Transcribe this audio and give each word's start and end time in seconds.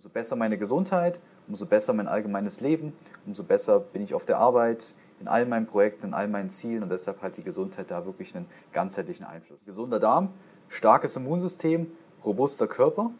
Umso 0.00 0.08
besser 0.08 0.34
meine 0.34 0.56
Gesundheit, 0.56 1.20
umso 1.46 1.66
besser 1.66 1.92
mein 1.92 2.08
allgemeines 2.08 2.62
Leben, 2.62 2.94
umso 3.26 3.44
besser 3.44 3.80
bin 3.80 4.00
ich 4.00 4.14
auf 4.14 4.24
der 4.24 4.38
Arbeit, 4.38 4.94
in 5.20 5.28
all 5.28 5.44
meinen 5.44 5.66
Projekten, 5.66 6.06
in 6.06 6.14
all 6.14 6.26
meinen 6.26 6.48
Zielen 6.48 6.82
und 6.82 6.88
deshalb 6.90 7.20
hat 7.20 7.36
die 7.36 7.42
Gesundheit 7.42 7.90
da 7.90 8.06
wirklich 8.06 8.34
einen 8.34 8.46
ganzheitlichen 8.72 9.26
Einfluss. 9.26 9.66
Gesunder 9.66 10.00
Darm, 10.00 10.30
starkes 10.70 11.16
Immunsystem, 11.16 11.92
robuster 12.24 12.66
Körper, 12.66 13.10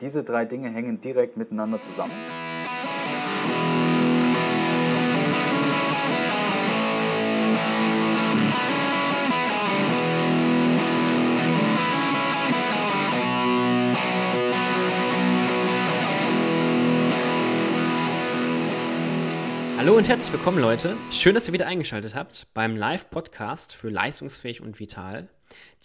diese 0.00 0.24
drei 0.24 0.44
Dinge 0.44 0.70
hängen 0.70 1.00
direkt 1.00 1.36
miteinander 1.36 1.80
zusammen. 1.80 2.14
Hallo 19.86 19.98
und 19.98 20.08
herzlich 20.08 20.32
willkommen, 20.32 20.58
Leute. 20.58 20.96
Schön, 21.12 21.36
dass 21.36 21.46
ihr 21.46 21.52
wieder 21.52 21.68
eingeschaltet 21.68 22.16
habt 22.16 22.48
beim 22.54 22.74
Live-Podcast 22.74 23.72
für 23.72 23.88
Leistungsfähig 23.88 24.60
und 24.60 24.80
Vital. 24.80 25.28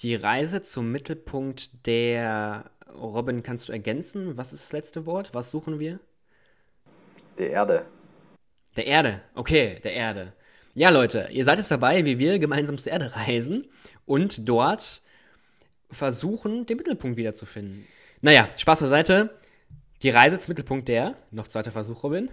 Die 0.01 0.15
Reise 0.15 0.63
zum 0.63 0.91
Mittelpunkt 0.91 1.85
der. 1.85 2.71
Robin, 2.99 3.43
kannst 3.43 3.69
du 3.69 3.73
ergänzen? 3.73 4.37
Was 4.37 4.53
ist 4.53 4.63
das 4.63 4.71
letzte 4.71 5.05
Wort? 5.05 5.35
Was 5.35 5.51
suchen 5.51 5.77
wir? 5.77 5.99
Der 7.37 7.51
Erde. 7.51 7.85
Der 8.75 8.87
Erde, 8.87 9.21
okay, 9.35 9.79
der 9.83 9.93
Erde. 9.93 10.33
Ja, 10.73 10.89
Leute, 10.89 11.27
ihr 11.29 11.45
seid 11.45 11.59
jetzt 11.59 11.69
dabei, 11.69 12.03
wie 12.03 12.17
wir 12.17 12.39
gemeinsam 12.39 12.79
zur 12.79 12.93
Erde 12.93 13.15
reisen 13.15 13.67
und 14.07 14.49
dort 14.49 15.03
versuchen, 15.91 16.65
den 16.65 16.77
Mittelpunkt 16.77 17.17
wiederzufinden. 17.17 17.85
Naja, 18.21 18.49
Spaß 18.57 18.79
beiseite. 18.79 19.29
Die 20.01 20.09
Reise 20.09 20.39
zum 20.39 20.53
Mittelpunkt 20.53 20.87
der. 20.87 21.13
Noch 21.29 21.47
zweiter 21.47 21.69
Versuch, 21.69 22.01
Robin. 22.01 22.31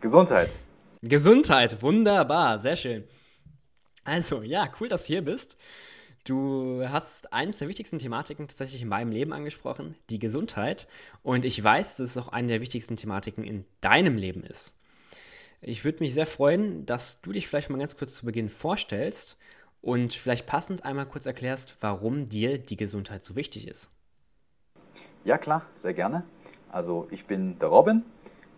Gesundheit. 0.00 0.56
Gesundheit, 1.02 1.80
wunderbar, 1.80 2.58
sehr 2.58 2.76
schön. 2.76 3.04
Also, 4.04 4.42
ja, 4.42 4.70
cool, 4.78 4.88
dass 4.88 5.02
du 5.02 5.08
hier 5.08 5.22
bist. 5.22 5.56
Du 6.24 6.86
hast 6.86 7.32
eines 7.32 7.56
der 7.56 7.68
wichtigsten 7.68 7.98
Thematiken 7.98 8.48
tatsächlich 8.48 8.82
in 8.82 8.88
meinem 8.88 9.10
Leben 9.10 9.32
angesprochen, 9.32 9.96
die 10.10 10.18
Gesundheit. 10.18 10.88
Und 11.22 11.46
ich 11.46 11.62
weiß, 11.62 11.96
dass 11.96 12.10
es 12.10 12.18
auch 12.18 12.28
eine 12.28 12.48
der 12.48 12.60
wichtigsten 12.60 12.96
Thematiken 12.96 13.44
in 13.44 13.64
deinem 13.80 14.18
Leben 14.18 14.44
ist. 14.44 14.74
Ich 15.62 15.84
würde 15.84 16.00
mich 16.00 16.12
sehr 16.12 16.26
freuen, 16.26 16.84
dass 16.84 17.22
du 17.22 17.32
dich 17.32 17.48
vielleicht 17.48 17.70
mal 17.70 17.78
ganz 17.78 17.96
kurz 17.96 18.16
zu 18.16 18.26
Beginn 18.26 18.50
vorstellst 18.50 19.38
und 19.80 20.12
vielleicht 20.12 20.46
passend 20.46 20.84
einmal 20.84 21.06
kurz 21.06 21.24
erklärst, 21.24 21.76
warum 21.80 22.28
dir 22.28 22.58
die 22.58 22.76
Gesundheit 22.76 23.24
so 23.24 23.36
wichtig 23.36 23.66
ist. 23.66 23.90
Ja, 25.24 25.38
klar, 25.38 25.64
sehr 25.72 25.94
gerne. 25.94 26.24
Also, 26.70 27.08
ich 27.10 27.24
bin 27.24 27.58
der 27.58 27.68
Robin, 27.68 28.04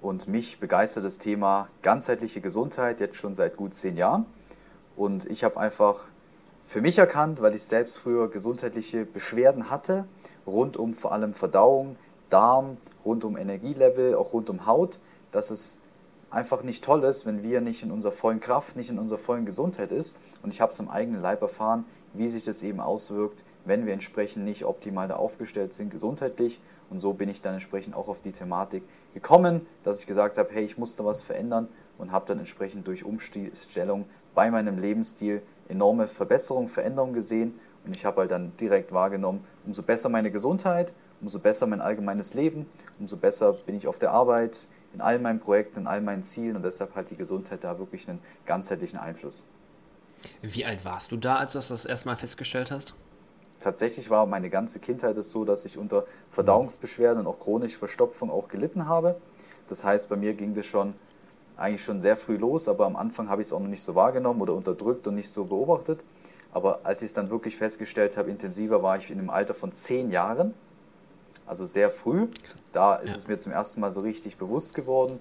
und 0.03 0.27
mich 0.28 0.58
begeistert 0.58 1.05
das 1.05 1.19
Thema 1.19 1.69
ganzheitliche 1.81 2.41
Gesundheit 2.41 3.00
jetzt 3.00 3.17
schon 3.17 3.34
seit 3.34 3.56
gut 3.56 3.72
zehn 3.72 3.97
Jahren. 3.97 4.27
Und 4.97 5.31
ich 5.31 5.45
habe 5.45 5.58
einfach 5.58 6.11
für 6.64 6.81
mich 6.81 6.98
erkannt, 6.98 7.41
weil 7.41 7.55
ich 7.55 7.62
selbst 7.62 7.98
früher 7.98 8.28
gesundheitliche 8.28 9.06
Beschwerden 9.06 9.70
hatte, 9.70 10.05
rund 10.47 10.77
um 10.77 10.95
vor 10.95 11.12
allem 11.12 11.34
Verdauung, 11.34 11.97
Darm, 12.30 12.78
rund 13.05 13.25
um 13.25 13.36
Energielevel, 13.36 14.14
auch 14.14 14.33
rund 14.33 14.50
um 14.50 14.67
Haut, 14.67 14.98
dass 15.30 15.50
es 15.50 15.78
einfach 16.30 16.62
nicht 16.62 16.83
toll 16.83 17.05
ist, 17.05 17.27
wenn 17.27 17.42
wir 17.42 17.61
nicht 17.61 17.83
in 17.83 17.91
unserer 17.91 18.12
vollen 18.12 18.41
Kraft, 18.41 18.75
nicht 18.75 18.91
in 18.91 18.98
unserer 18.98 19.19
vollen 19.19 19.45
Gesundheit 19.45 19.92
ist. 19.92 20.19
Und 20.42 20.53
ich 20.53 20.61
habe 20.61 20.73
es 20.73 20.80
im 20.80 20.89
eigenen 20.89 21.20
Leib 21.20 21.42
erfahren, 21.42 21.84
wie 22.15 22.27
sich 22.29 22.43
das 22.43 22.63
eben 22.63 22.81
auswirkt, 22.81 23.45
wenn 23.65 23.87
wir 23.87 23.93
entsprechend 23.93 24.45
nicht 24.45 24.65
optimal 24.65 25.09
da 25.09 25.17
aufgestellt 25.17 25.73
sind, 25.73 25.91
gesundheitlich. 25.91 26.61
Und 26.91 27.01
so 27.01 27.15
bin 27.15 27.29
ich 27.29 27.41
dann 27.41 27.55
entsprechend 27.55 27.95
auch 27.95 28.09
auf 28.09 28.21
die 28.21 28.33
Thematik 28.33 28.83
gekommen, 29.15 29.67
dass 29.83 30.01
ich 30.01 30.07
gesagt 30.07 30.37
habe, 30.37 30.51
hey, 30.53 30.65
ich 30.65 30.79
musste 30.79 31.05
was 31.05 31.23
verändern 31.23 31.69
und 31.99 32.13
habe 32.13 32.27
dann 32.27 32.39
entsprechend 32.39 32.87
durch 32.87 33.05
Umstellung 33.05 34.07
bei 34.35 34.51
meinem 34.51 34.79
Lebensstil 34.79 35.43
enorme 35.69 36.09
Verbesserungen, 36.09 36.69
Veränderungen 36.69 37.14
gesehen. 37.14 37.59
Und 37.85 37.95
ich 37.95 38.05
habe 38.05 38.20
halt 38.20 38.31
dann 38.31 38.53
direkt 38.59 38.92
wahrgenommen, 38.92 39.45
umso 39.67 39.83
besser 39.83 40.09
meine 40.09 40.31
Gesundheit, 40.31 40.92
umso 41.20 41.39
besser 41.39 41.67
mein 41.67 41.81
allgemeines 41.81 42.35
Leben, 42.35 42.67
umso 42.98 43.17
besser 43.17 43.53
bin 43.53 43.77
ich 43.77 43.89
auf 43.89 43.98
der 43.98 44.13
Arbeit, 44.13 44.69
in 44.92 45.01
all 45.01 45.19
meinen 45.19 45.41
Projekten, 45.41 45.81
in 45.81 45.86
all 45.86 46.01
meinen 46.01 46.23
Zielen 46.23 46.57
und 46.57 46.65
deshalb 46.65 46.95
hat 46.95 47.11
die 47.11 47.17
Gesundheit 47.17 47.65
da 47.65 47.79
wirklich 47.79 48.09
einen 48.09 48.20
ganzheitlichen 48.45 48.98
Einfluss. 48.98 49.47
Wie 50.43 50.65
alt 50.65 50.85
warst 50.85 51.13
du 51.13 51.17
da, 51.17 51.37
als 51.37 51.53
du 51.53 51.59
das 51.59 51.85
erstmal 51.85 52.17
festgestellt 52.17 52.71
hast? 52.71 52.95
Tatsächlich 53.61 54.11
war 54.11 54.27
meine 54.27 54.51
ganze 54.51 54.81
Kindheit 54.81 55.17
es 55.19 55.31
so, 55.31 55.45
dass 55.45 55.65
ich 55.65 55.79
unter 55.79 56.05
Verdauungsbeschwerden 56.31 57.21
und 57.21 57.27
auch 57.27 57.39
chronische 57.39 57.79
Verstopfung 57.79 58.31
auch 58.31 58.49
gelitten 58.49 58.87
habe. 58.87 59.17
Das 59.69 59.85
heißt, 59.85 60.09
bei 60.09 60.17
mir 60.17 60.35
ging 60.35 60.55
das 60.55 60.67
schon 60.67 60.95
eigentlich 61.57 61.83
schon 61.83 62.01
sehr 62.01 62.17
früh 62.17 62.37
los, 62.37 62.69
aber 62.69 62.87
am 62.87 62.97
Anfang 62.97 63.29
habe 63.29 63.41
ich 63.41 63.49
es 63.49 63.53
auch 63.53 63.61
noch 63.61 63.69
nicht 63.69 63.83
so 63.83 63.95
wahrgenommen 63.95 64.41
oder 64.41 64.55
unterdrückt 64.55 65.07
und 65.07 65.15
nicht 65.15 65.31
so 65.31 65.45
beobachtet. 65.45 66.03
Aber 66.53 66.81
als 66.83 67.03
ich 67.03 67.07
es 67.07 67.15
dann 67.15 67.31
wirklich 67.31 67.57
festgestellt 67.57 68.17
habe, 68.17 68.31
intensiver 68.31 68.83
war 68.83 68.97
ich 68.97 69.11
in 69.11 69.19
einem 69.19 69.31
Alter 69.31 69.55
von 69.55 69.73
zehn 69.73 70.11
Jahren, 70.11 70.55
also 71.47 71.65
sehr 71.65 71.91
früh. 71.91 72.29
Da 72.73 72.97
ist 72.97 73.11
ja. 73.11 73.17
es 73.17 73.29
mir 73.29 73.39
zum 73.39 73.53
ersten 73.53 73.81
Mal 73.81 73.91
so 73.91 74.01
richtig 74.01 74.37
bewusst 74.37 74.75
geworden, 74.75 75.21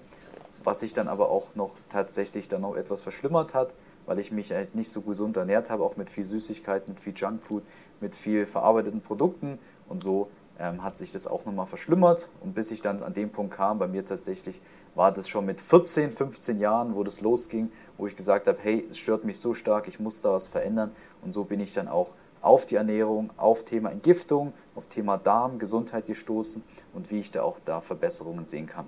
was 0.64 0.80
sich 0.80 0.92
dann 0.92 1.08
aber 1.08 1.30
auch 1.30 1.54
noch 1.54 1.74
tatsächlich 1.88 2.48
dann 2.48 2.62
noch 2.62 2.76
etwas 2.76 3.00
verschlimmert 3.00 3.54
hat, 3.54 3.72
weil 4.06 4.18
ich 4.18 4.32
mich 4.32 4.52
halt 4.52 4.74
nicht 4.74 4.90
so 4.90 5.00
gesund 5.00 5.36
ernährt 5.36 5.70
habe, 5.70 5.84
auch 5.84 5.96
mit 5.96 6.10
viel 6.10 6.24
Süßigkeit, 6.24 6.88
mit 6.88 7.00
viel 7.00 7.14
Junkfood, 7.14 7.62
mit 8.00 8.14
viel 8.14 8.46
verarbeiteten 8.46 9.00
Produkten. 9.00 9.58
Und 9.88 10.02
so 10.02 10.28
ähm, 10.58 10.82
hat 10.82 10.96
sich 10.96 11.10
das 11.10 11.26
auch 11.26 11.44
nochmal 11.44 11.66
verschlimmert. 11.66 12.30
Und 12.40 12.54
bis 12.54 12.70
ich 12.70 12.80
dann 12.80 13.02
an 13.02 13.14
dem 13.14 13.30
Punkt 13.30 13.54
kam, 13.54 13.78
bei 13.78 13.88
mir 13.88 14.04
tatsächlich 14.04 14.60
war 14.94 15.12
das 15.12 15.28
schon 15.28 15.46
mit 15.46 15.60
14, 15.60 16.10
15 16.10 16.58
Jahren, 16.58 16.94
wo 16.94 17.02
das 17.02 17.20
losging, 17.20 17.70
wo 17.96 18.06
ich 18.06 18.16
gesagt 18.16 18.46
habe, 18.46 18.58
hey, 18.60 18.86
es 18.90 18.98
stört 18.98 19.24
mich 19.24 19.38
so 19.38 19.54
stark, 19.54 19.88
ich 19.88 20.00
muss 20.00 20.20
da 20.22 20.32
was 20.32 20.48
verändern. 20.48 20.92
Und 21.22 21.32
so 21.32 21.44
bin 21.44 21.60
ich 21.60 21.72
dann 21.72 21.88
auch 21.88 22.14
auf 22.42 22.66
die 22.66 22.74
Ernährung, 22.74 23.30
auf 23.36 23.64
Thema 23.64 23.90
Entgiftung, 23.90 24.52
auf 24.74 24.88
Thema 24.88 25.16
Darm, 25.16 25.58
Gesundheit 25.58 26.06
gestoßen 26.06 26.62
und 26.92 27.10
wie 27.10 27.20
ich 27.20 27.30
da 27.30 27.42
auch 27.42 27.58
da 27.64 27.80
Verbesserungen 27.80 28.44
sehen 28.44 28.66
kann. 28.66 28.86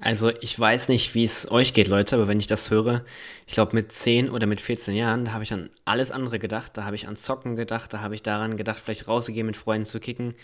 Also 0.00 0.30
ich 0.40 0.58
weiß 0.58 0.88
nicht, 0.88 1.14
wie 1.14 1.24
es 1.24 1.50
euch 1.50 1.74
geht, 1.74 1.86
Leute, 1.88 2.16
aber 2.16 2.26
wenn 2.26 2.40
ich 2.40 2.46
das 2.46 2.70
höre, 2.70 3.04
ich 3.46 3.52
glaube 3.52 3.74
mit 3.74 3.92
10 3.92 4.30
oder 4.30 4.46
mit 4.46 4.60
14 4.60 4.94
Jahren, 4.94 5.26
da 5.26 5.32
habe 5.32 5.44
ich 5.44 5.52
an 5.52 5.68
alles 5.84 6.10
andere 6.10 6.38
gedacht. 6.38 6.76
Da 6.76 6.84
habe 6.84 6.96
ich 6.96 7.06
an 7.06 7.16
Zocken 7.16 7.54
gedacht, 7.54 7.92
da 7.92 8.00
habe 8.00 8.14
ich 8.14 8.22
daran 8.22 8.56
gedacht, 8.56 8.80
vielleicht 8.80 9.08
rauszugehen 9.08 9.46
mit 9.46 9.58
Freunden 9.58 9.84
zu 9.84 10.00
kicken. 10.00 10.34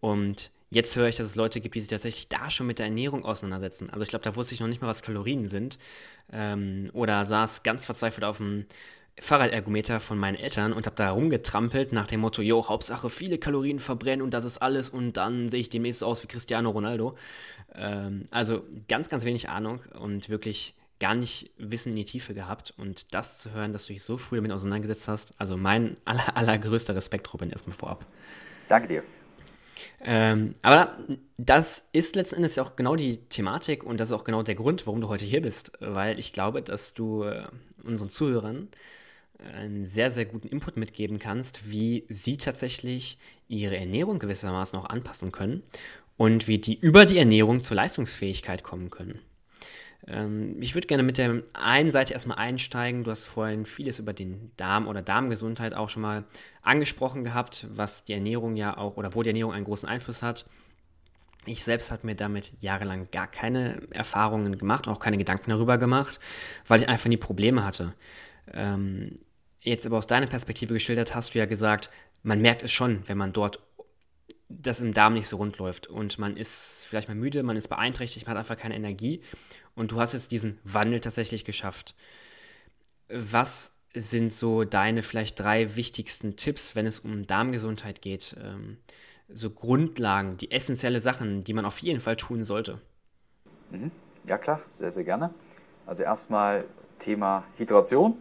Und 0.00 0.50
jetzt 0.70 0.96
höre 0.96 1.08
ich, 1.08 1.16
dass 1.16 1.28
es 1.28 1.36
Leute 1.36 1.60
gibt, 1.60 1.74
die 1.76 1.80
sich 1.80 1.88
tatsächlich 1.88 2.28
da 2.28 2.50
schon 2.50 2.66
mit 2.66 2.78
der 2.78 2.86
Ernährung 2.86 3.24
auseinandersetzen. 3.24 3.90
Also 3.90 4.02
ich 4.02 4.10
glaube, 4.10 4.24
da 4.24 4.36
wusste 4.36 4.54
ich 4.54 4.60
noch 4.60 4.68
nicht 4.68 4.82
mal, 4.82 4.88
was 4.88 5.02
Kalorien 5.02 5.48
sind. 5.48 5.78
Ähm, 6.32 6.90
oder 6.92 7.24
saß 7.26 7.62
ganz 7.62 7.86
verzweifelt 7.86 8.24
auf 8.24 8.36
dem 8.38 8.66
Fahrradergometer 9.20 10.00
von 10.00 10.18
meinen 10.18 10.36
Eltern 10.36 10.72
und 10.72 10.86
habe 10.86 10.96
da 10.96 11.10
rumgetrampelt 11.10 11.92
nach 11.92 12.06
dem 12.06 12.20
Motto, 12.20 12.42
jo, 12.42 12.68
Hauptsache 12.68 13.10
viele 13.10 13.38
Kalorien 13.38 13.78
verbrennen 13.78 14.22
und 14.22 14.32
das 14.32 14.44
ist 14.44 14.58
alles 14.58 14.88
und 14.88 15.16
dann 15.16 15.50
sehe 15.50 15.60
ich 15.60 15.68
demnächst 15.68 16.00
so 16.00 16.06
aus 16.06 16.22
wie 16.22 16.26
Cristiano 16.26 16.70
Ronaldo. 16.70 17.16
Ähm, 17.74 18.24
also 18.30 18.62
ganz, 18.88 19.08
ganz 19.08 19.24
wenig 19.24 19.48
Ahnung 19.48 19.80
und 19.98 20.28
wirklich 20.28 20.74
gar 21.00 21.14
nicht 21.14 21.50
Wissen 21.56 21.90
in 21.90 21.96
die 21.96 22.04
Tiefe 22.04 22.34
gehabt 22.34 22.74
und 22.76 23.14
das 23.14 23.38
zu 23.38 23.52
hören, 23.52 23.72
dass 23.72 23.86
du 23.86 23.92
dich 23.92 24.02
so 24.02 24.16
früh 24.16 24.36
damit 24.36 24.52
auseinandergesetzt 24.52 25.08
hast, 25.08 25.34
also 25.38 25.56
mein 25.56 25.96
aller, 26.04 26.36
allergrößter 26.36 26.94
Respekt, 26.94 27.32
Robin, 27.32 27.50
erstmal 27.50 27.76
vorab. 27.76 28.06
Danke 28.68 28.88
dir. 28.88 29.02
Ähm, 30.02 30.54
aber 30.62 30.96
das 31.36 31.84
ist 31.92 32.16
letzten 32.16 32.36
Endes 32.36 32.56
ja 32.56 32.62
auch 32.62 32.76
genau 32.76 32.96
die 32.96 33.18
Thematik 33.28 33.84
und 33.84 33.98
das 33.98 34.10
ist 34.10 34.12
auch 34.12 34.24
genau 34.24 34.42
der 34.42 34.54
Grund, 34.54 34.86
warum 34.86 35.00
du 35.00 35.08
heute 35.08 35.24
hier 35.24 35.42
bist, 35.42 35.72
weil 35.80 36.18
ich 36.18 36.32
glaube, 36.32 36.62
dass 36.62 36.94
du 36.94 37.24
äh, 37.24 37.44
unseren 37.82 38.10
Zuhörern 38.10 38.68
einen 39.54 39.86
sehr, 39.86 40.10
sehr 40.10 40.26
guten 40.26 40.48
Input 40.48 40.76
mitgeben 40.76 41.18
kannst, 41.18 41.70
wie 41.70 42.04
sie 42.08 42.36
tatsächlich 42.36 43.18
ihre 43.48 43.76
Ernährung 43.76 44.18
gewissermaßen 44.18 44.78
auch 44.78 44.86
anpassen 44.86 45.32
können 45.32 45.62
und 46.16 46.48
wie 46.48 46.58
die 46.58 46.78
über 46.78 47.06
die 47.06 47.18
Ernährung 47.18 47.60
zur 47.60 47.76
Leistungsfähigkeit 47.76 48.62
kommen 48.62 48.90
können. 48.90 49.20
Ähm, 50.06 50.56
ich 50.60 50.74
würde 50.74 50.86
gerne 50.86 51.02
mit 51.02 51.18
der 51.18 51.42
einen 51.52 51.92
Seite 51.92 52.12
erstmal 52.12 52.38
einsteigen. 52.38 53.04
Du 53.04 53.10
hast 53.10 53.26
vorhin 53.26 53.66
vieles 53.66 53.98
über 53.98 54.12
den 54.12 54.50
Darm 54.56 54.86
oder 54.86 55.02
Darmgesundheit 55.02 55.74
auch 55.74 55.88
schon 55.88 56.02
mal 56.02 56.24
angesprochen 56.62 57.24
gehabt, 57.24 57.66
was 57.70 58.04
die 58.04 58.12
Ernährung 58.12 58.56
ja 58.56 58.76
auch 58.76 58.96
oder 58.96 59.14
wo 59.14 59.22
die 59.22 59.30
Ernährung 59.30 59.52
einen 59.52 59.64
großen 59.64 59.88
Einfluss 59.88 60.22
hat. 60.22 60.46
Ich 61.46 61.64
selbst 61.64 61.90
habe 61.90 62.06
mir 62.06 62.14
damit 62.14 62.52
jahrelang 62.60 63.08
gar 63.10 63.26
keine 63.26 63.82
Erfahrungen 63.90 64.58
gemacht, 64.58 64.88
auch 64.88 65.00
keine 65.00 65.16
Gedanken 65.16 65.50
darüber 65.50 65.78
gemacht, 65.78 66.20
weil 66.68 66.82
ich 66.82 66.88
einfach 66.88 67.08
nie 67.08 67.16
Probleme 67.16 67.64
hatte. 67.64 67.94
Ähm, 68.52 69.18
jetzt 69.60 69.86
aber 69.86 69.98
aus 69.98 70.06
deiner 70.06 70.26
Perspektive 70.26 70.74
geschildert 70.74 71.14
hast 71.14 71.34
du 71.34 71.38
ja 71.38 71.46
gesagt, 71.46 71.90
man 72.22 72.40
merkt 72.40 72.62
es 72.62 72.72
schon, 72.72 73.02
wenn 73.06 73.18
man 73.18 73.32
dort 73.32 73.62
das 74.48 74.80
im 74.80 74.92
Darm 74.92 75.14
nicht 75.14 75.28
so 75.28 75.36
rund 75.36 75.58
läuft 75.58 75.86
und 75.86 76.18
man 76.18 76.36
ist 76.36 76.84
vielleicht 76.86 77.08
mal 77.08 77.14
müde, 77.14 77.42
man 77.42 77.56
ist 77.56 77.68
beeinträchtigt, 77.68 78.26
man 78.26 78.36
hat 78.36 78.40
einfach 78.40 78.60
keine 78.60 78.74
Energie 78.74 79.22
und 79.74 79.92
du 79.92 80.00
hast 80.00 80.12
jetzt 80.12 80.32
diesen 80.32 80.58
Wandel 80.64 81.00
tatsächlich 81.00 81.44
geschafft. 81.44 81.94
Was 83.08 83.72
sind 83.94 84.32
so 84.32 84.64
deine 84.64 85.02
vielleicht 85.02 85.38
drei 85.38 85.76
wichtigsten 85.76 86.36
Tipps, 86.36 86.74
wenn 86.74 86.86
es 86.86 87.00
um 87.00 87.26
Darmgesundheit 87.26 88.02
geht? 88.02 88.36
Ähm, 88.42 88.78
so 89.28 89.50
Grundlagen, 89.50 90.36
die 90.36 90.50
essentielle 90.50 91.00
Sachen, 91.00 91.42
die 91.42 91.52
man 91.52 91.64
auf 91.64 91.78
jeden 91.78 92.00
Fall 92.00 92.16
tun 92.16 92.44
sollte? 92.44 92.80
Mhm. 93.70 93.90
Ja 94.28 94.38
klar, 94.38 94.60
sehr, 94.66 94.90
sehr 94.90 95.04
gerne. 95.04 95.32
Also 95.86 96.02
erstmal 96.02 96.64
Thema 96.98 97.44
Hydration. 97.56 98.16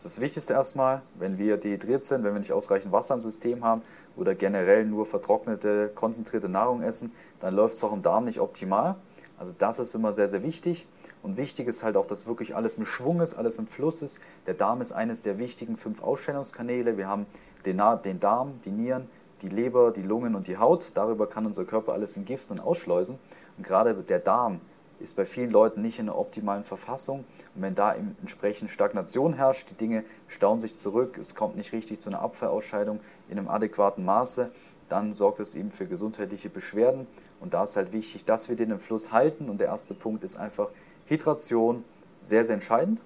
Das 0.00 0.06
ist 0.06 0.16
das 0.16 0.22
Wichtigste 0.22 0.54
erstmal. 0.54 1.02
Wenn 1.18 1.36
wir 1.36 1.58
dehydriert 1.58 2.04
sind, 2.04 2.24
wenn 2.24 2.32
wir 2.32 2.38
nicht 2.38 2.54
ausreichend 2.54 2.90
Wasser 2.90 3.12
im 3.12 3.20
System 3.20 3.62
haben 3.62 3.82
oder 4.16 4.34
generell 4.34 4.86
nur 4.86 5.04
vertrocknete, 5.04 5.90
konzentrierte 5.94 6.48
Nahrung 6.48 6.80
essen, 6.80 7.12
dann 7.38 7.54
läuft 7.54 7.76
es 7.76 7.84
auch 7.84 7.92
im 7.92 8.00
Darm 8.00 8.24
nicht 8.24 8.40
optimal. 8.40 8.96
Also 9.36 9.52
das 9.58 9.78
ist 9.78 9.94
immer 9.94 10.14
sehr, 10.14 10.26
sehr 10.26 10.42
wichtig. 10.42 10.86
Und 11.22 11.36
wichtig 11.36 11.68
ist 11.68 11.82
halt 11.82 11.98
auch, 11.98 12.06
dass 12.06 12.26
wirklich 12.26 12.56
alles 12.56 12.76
im 12.76 12.86
Schwung 12.86 13.20
ist, 13.20 13.34
alles 13.34 13.58
im 13.58 13.66
Fluss 13.66 14.00
ist. 14.00 14.20
Der 14.46 14.54
Darm 14.54 14.80
ist 14.80 14.92
eines 14.92 15.20
der 15.20 15.38
wichtigen 15.38 15.76
fünf 15.76 16.02
Ausstellungskanäle. 16.02 16.96
Wir 16.96 17.06
haben 17.06 17.26
den, 17.66 17.82
den 18.02 18.20
Darm, 18.20 18.58
die 18.64 18.70
Nieren, 18.70 19.06
die 19.42 19.50
Leber, 19.50 19.90
die 19.90 20.00
Lungen 20.00 20.34
und 20.34 20.48
die 20.48 20.56
Haut. 20.56 20.92
Darüber 20.94 21.26
kann 21.26 21.44
unser 21.44 21.66
Körper 21.66 21.92
alles 21.92 22.16
in 22.16 22.24
Gift 22.24 22.50
und 22.50 22.60
ausschleusen. 22.60 23.18
Und 23.58 23.66
gerade 23.66 23.92
der 23.92 24.20
Darm 24.20 24.62
ist 25.00 25.16
bei 25.16 25.24
vielen 25.24 25.50
Leuten 25.50 25.80
nicht 25.80 25.98
in 25.98 26.08
einer 26.08 26.18
optimalen 26.18 26.64
Verfassung. 26.64 27.24
Und 27.54 27.62
wenn 27.62 27.74
da 27.74 27.94
entsprechend 27.94 28.70
Stagnation 28.70 29.34
herrscht, 29.34 29.70
die 29.70 29.74
Dinge 29.74 30.04
stauen 30.28 30.60
sich 30.60 30.76
zurück, 30.76 31.18
es 31.18 31.34
kommt 31.34 31.56
nicht 31.56 31.72
richtig 31.72 32.00
zu 32.00 32.10
einer 32.10 32.20
Abfallausscheidung 32.20 33.00
in 33.28 33.38
einem 33.38 33.48
adäquaten 33.48 34.04
Maße, 34.04 34.50
dann 34.88 35.12
sorgt 35.12 35.40
es 35.40 35.54
eben 35.54 35.70
für 35.70 35.86
gesundheitliche 35.86 36.50
Beschwerden. 36.50 37.06
Und 37.40 37.54
da 37.54 37.64
ist 37.64 37.76
halt 37.76 37.92
wichtig, 37.92 38.24
dass 38.24 38.48
wir 38.48 38.56
den 38.56 38.70
im 38.70 38.80
Fluss 38.80 39.12
halten. 39.12 39.48
Und 39.48 39.60
der 39.60 39.68
erste 39.68 39.94
Punkt 39.94 40.24
ist 40.24 40.36
einfach 40.36 40.68
Hydration, 41.06 41.84
sehr, 42.18 42.44
sehr 42.44 42.54
entscheidend. 42.54 43.02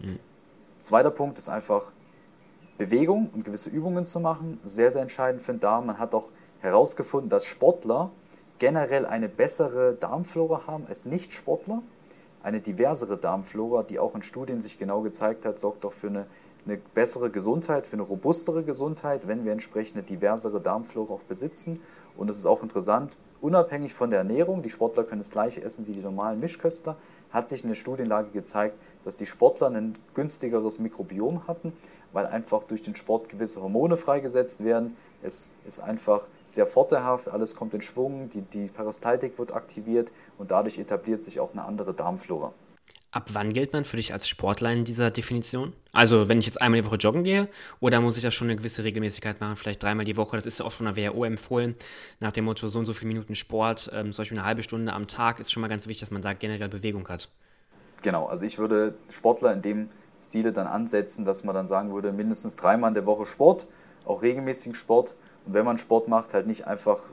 Mhm. 0.00 0.18
Zweiter 0.78 1.10
Punkt 1.10 1.38
ist 1.38 1.48
einfach 1.48 1.92
Bewegung 2.78 3.30
und 3.32 3.44
gewisse 3.44 3.70
Übungen 3.70 4.04
zu 4.04 4.20
machen, 4.20 4.60
sehr, 4.64 4.92
sehr 4.92 5.02
entscheidend 5.02 5.42
für 5.42 5.52
den 5.52 5.60
Darm. 5.60 5.86
Man 5.86 5.98
hat 5.98 6.14
auch 6.14 6.28
herausgefunden, 6.60 7.30
dass 7.30 7.44
Sportler 7.44 8.10
generell 8.58 9.06
eine 9.06 9.28
bessere 9.28 9.94
Darmflora 9.94 10.66
haben 10.66 10.86
als 10.86 11.04
Nicht-Sportler. 11.04 11.82
Eine 12.42 12.60
diversere 12.60 13.16
Darmflora, 13.16 13.82
die 13.82 13.98
auch 13.98 14.14
in 14.14 14.22
Studien 14.22 14.60
sich 14.60 14.78
genau 14.78 15.02
gezeigt 15.02 15.44
hat, 15.44 15.58
sorgt 15.58 15.84
doch 15.84 15.92
für 15.92 16.08
eine, 16.08 16.26
eine 16.64 16.78
bessere 16.94 17.30
Gesundheit, 17.30 17.86
für 17.86 17.94
eine 17.94 18.02
robustere 18.02 18.62
Gesundheit, 18.62 19.26
wenn 19.26 19.44
wir 19.44 19.52
entsprechend 19.52 19.96
eine 19.96 20.06
diversere 20.06 20.60
Darmflora 20.60 21.14
auch 21.14 21.22
besitzen. 21.22 21.80
Und 22.16 22.30
es 22.30 22.36
ist 22.36 22.46
auch 22.46 22.62
interessant, 22.62 23.16
unabhängig 23.40 23.94
von 23.94 24.10
der 24.10 24.20
Ernährung, 24.20 24.62
die 24.62 24.70
Sportler 24.70 25.04
können 25.04 25.20
das 25.20 25.30
gleiche 25.30 25.62
essen 25.62 25.86
wie 25.86 25.92
die 25.92 26.00
normalen 26.00 26.40
Mischköstler, 26.40 26.96
hat 27.30 27.48
sich 27.48 27.62
in 27.62 27.68
der 27.68 27.74
Studienlage 27.74 28.30
gezeigt, 28.30 28.76
dass 29.04 29.16
die 29.16 29.26
Sportler 29.26 29.70
ein 29.70 29.96
günstigeres 30.14 30.78
Mikrobiom 30.78 31.46
hatten, 31.46 31.72
weil 32.12 32.26
einfach 32.26 32.64
durch 32.64 32.82
den 32.82 32.94
Sport 32.94 33.28
gewisse 33.28 33.62
Hormone 33.62 33.96
freigesetzt 33.96 34.64
werden. 34.64 34.96
Es 35.22 35.50
ist 35.66 35.80
einfach 35.80 36.28
sehr 36.46 36.66
vorteilhaft, 36.66 37.28
alles 37.28 37.54
kommt 37.54 37.74
in 37.74 37.82
Schwung, 37.82 38.28
die, 38.28 38.42
die 38.42 38.66
Peristaltik 38.66 39.38
wird 39.38 39.52
aktiviert 39.52 40.12
und 40.38 40.50
dadurch 40.50 40.78
etabliert 40.78 41.24
sich 41.24 41.40
auch 41.40 41.52
eine 41.52 41.64
andere 41.64 41.94
Darmflora. 41.94 42.52
Ab 43.16 43.30
wann 43.32 43.54
gilt 43.54 43.72
man 43.72 43.84
für 43.84 43.96
dich 43.96 44.12
als 44.12 44.28
Sportler 44.28 44.70
in 44.72 44.84
dieser 44.84 45.10
Definition? 45.10 45.72
Also, 45.92 46.28
wenn 46.28 46.38
ich 46.38 46.44
jetzt 46.44 46.60
einmal 46.60 46.82
die 46.82 46.86
Woche 46.86 46.96
joggen 46.96 47.24
gehe, 47.24 47.48
oder 47.80 48.00
muss 48.02 48.18
ich 48.18 48.22
das 48.22 48.34
schon 48.34 48.48
eine 48.48 48.56
gewisse 48.56 48.84
Regelmäßigkeit 48.84 49.40
machen, 49.40 49.56
vielleicht 49.56 49.82
dreimal 49.82 50.04
die 50.04 50.18
Woche? 50.18 50.36
Das 50.36 50.44
ist 50.44 50.58
ja 50.58 50.66
oft 50.66 50.76
von 50.76 50.84
der 50.84 50.96
WHO 50.96 51.24
empfohlen, 51.24 51.76
nach 52.20 52.32
dem 52.32 52.44
Motto, 52.44 52.68
so 52.68 52.78
und 52.78 52.84
so 52.84 52.92
viele 52.92 53.08
Minuten 53.08 53.34
Sport, 53.34 53.90
ähm, 53.94 54.12
zum 54.12 54.22
Beispiel 54.22 54.38
eine 54.38 54.46
halbe 54.46 54.62
Stunde 54.62 54.92
am 54.92 55.06
Tag, 55.06 55.40
ist 55.40 55.50
schon 55.50 55.62
mal 55.62 55.68
ganz 55.68 55.86
wichtig, 55.86 56.00
dass 56.00 56.10
man 56.10 56.20
da 56.20 56.34
generell 56.34 56.68
Bewegung 56.68 57.08
hat. 57.08 57.30
Genau, 58.02 58.26
also 58.26 58.44
ich 58.44 58.58
würde 58.58 58.94
Sportler 59.08 59.54
in 59.54 59.62
dem 59.62 59.88
Stile 60.20 60.52
dann 60.52 60.66
ansetzen, 60.66 61.24
dass 61.24 61.42
man 61.42 61.54
dann 61.54 61.68
sagen 61.68 61.94
würde, 61.94 62.12
mindestens 62.12 62.56
dreimal 62.56 62.88
in 62.88 62.94
der 62.94 63.06
Woche 63.06 63.24
Sport, 63.24 63.66
auch 64.06 64.22
regelmäßigen 64.22 64.74
Sport. 64.74 65.14
Und 65.44 65.54
wenn 65.54 65.64
man 65.64 65.78
Sport 65.78 66.08
macht, 66.08 66.34
halt 66.34 66.46
nicht 66.46 66.66
einfach 66.66 67.06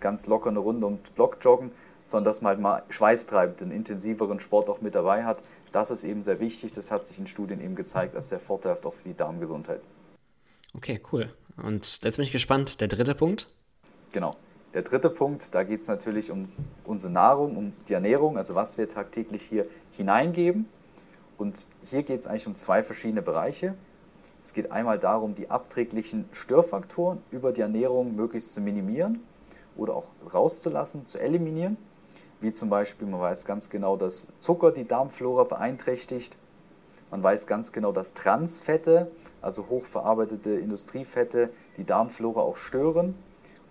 ganz 0.00 0.26
locker 0.26 0.50
eine 0.50 0.58
Runde 0.58 0.86
den 0.86 0.98
Block 1.14 1.38
joggen, 1.40 1.70
sondern 2.02 2.24
dass 2.26 2.40
man 2.40 2.50
halt 2.50 2.60
mal 2.60 2.82
Schweiß 2.88 3.26
treibt, 3.26 3.62
einen 3.62 3.72
intensiveren 3.72 4.40
Sport 4.40 4.68
auch 4.70 4.80
mit 4.80 4.94
dabei 4.94 5.24
hat. 5.24 5.42
Das 5.72 5.90
ist 5.90 6.04
eben 6.04 6.22
sehr 6.22 6.40
wichtig. 6.40 6.72
Das 6.72 6.90
hat 6.90 7.06
sich 7.06 7.18
in 7.18 7.26
Studien 7.26 7.60
eben 7.60 7.74
gezeigt, 7.74 8.14
als 8.14 8.28
sehr 8.28 8.40
vorteilhaft 8.40 8.86
auch 8.86 8.94
für 8.94 9.08
die 9.08 9.16
Darmgesundheit. 9.16 9.80
Okay, 10.74 11.00
cool. 11.12 11.32
Und 11.56 12.02
jetzt 12.02 12.16
bin 12.16 12.24
ich 12.24 12.32
gespannt. 12.32 12.80
Der 12.80 12.88
dritte 12.88 13.14
Punkt? 13.14 13.46
Genau. 14.12 14.36
Der 14.74 14.82
dritte 14.82 15.08
Punkt, 15.08 15.54
da 15.54 15.62
geht 15.64 15.80
es 15.80 15.88
natürlich 15.88 16.30
um 16.30 16.52
unsere 16.84 17.12
Nahrung, 17.12 17.56
um 17.56 17.72
die 17.88 17.94
Ernährung, 17.94 18.36
also 18.36 18.54
was 18.54 18.76
wir 18.76 18.86
tagtäglich 18.86 19.42
hier 19.42 19.66
hineingeben. 19.92 20.66
Und 21.38 21.66
hier 21.88 22.02
geht 22.02 22.20
es 22.20 22.26
eigentlich 22.26 22.46
um 22.46 22.54
zwei 22.54 22.82
verschiedene 22.82 23.22
Bereiche. 23.22 23.74
Es 24.48 24.54
geht 24.54 24.72
einmal 24.72 24.98
darum, 24.98 25.34
die 25.34 25.50
abträglichen 25.50 26.28
Störfaktoren 26.32 27.22
über 27.30 27.52
die 27.52 27.60
Ernährung 27.60 28.16
möglichst 28.16 28.54
zu 28.54 28.60
minimieren 28.60 29.20
oder 29.76 29.94
auch 29.94 30.06
rauszulassen, 30.32 31.04
zu 31.04 31.20
eliminieren 31.20 31.76
wie 32.40 32.52
zum 32.52 32.70
Beispiel 32.70 33.08
man 33.08 33.20
weiß 33.20 33.44
ganz 33.44 33.70
genau, 33.70 33.96
dass 33.96 34.28
Zucker 34.38 34.70
die 34.70 34.86
Darmflora 34.86 35.44
beeinträchtigt. 35.44 36.36
Man 37.10 37.22
weiß 37.22 37.46
ganz 37.46 37.72
genau, 37.72 37.90
dass 37.90 38.14
Transfette, 38.14 39.10
also 39.40 39.66
hochverarbeitete 39.68 40.50
Industriefette, 40.50 41.50
die 41.76 41.84
Darmflora 41.84 42.40
auch 42.40 42.56
stören. 42.56 43.14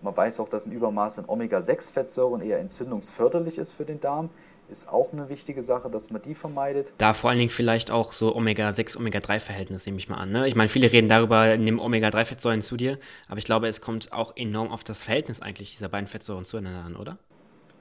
Man 0.01 0.15
weiß 0.15 0.39
auch, 0.39 0.49
dass 0.49 0.65
ein 0.65 0.71
Übermaß 0.71 1.19
an 1.19 1.25
Omega-6-Fettsäuren 1.27 2.41
eher 2.41 2.59
entzündungsförderlich 2.59 3.57
ist 3.57 3.71
für 3.71 3.85
den 3.85 3.99
Darm. 3.99 4.29
Ist 4.69 4.89
auch 4.89 5.13
eine 5.13 5.29
wichtige 5.29 5.61
Sache, 5.61 5.89
dass 5.89 6.09
man 6.09 6.21
die 6.21 6.35
vermeidet. 6.35 6.93
Da 6.97 7.13
vor 7.13 7.29
allen 7.29 7.39
Dingen 7.39 7.49
vielleicht 7.49 7.89
auch 7.89 8.11
so 8.11 8.35
Omega-6, 8.35 8.97
Omega-3-Verhältnis, 8.97 9.85
nehme 9.85 9.97
ich 9.97 10.09
mal 10.09 10.17
an. 10.17 10.31
Ne? 10.31 10.47
Ich 10.47 10.55
meine, 10.55 10.67
viele 10.67 10.91
reden 10.91 11.07
darüber, 11.07 11.55
nimm 11.55 11.79
Omega-3-Fettsäuren 11.79 12.61
zu 12.61 12.75
dir, 12.75 12.99
aber 13.29 13.37
ich 13.37 13.45
glaube, 13.45 13.69
es 13.69 13.79
kommt 13.79 14.11
auch 14.11 14.35
enorm 14.35 14.69
auf 14.69 14.83
das 14.83 15.01
Verhältnis 15.01 15.41
eigentlich 15.41 15.71
dieser 15.71 15.87
beiden 15.87 16.07
Fettsäuren 16.07 16.43
zueinander 16.43 16.83
an, 16.83 16.95
oder? 16.97 17.17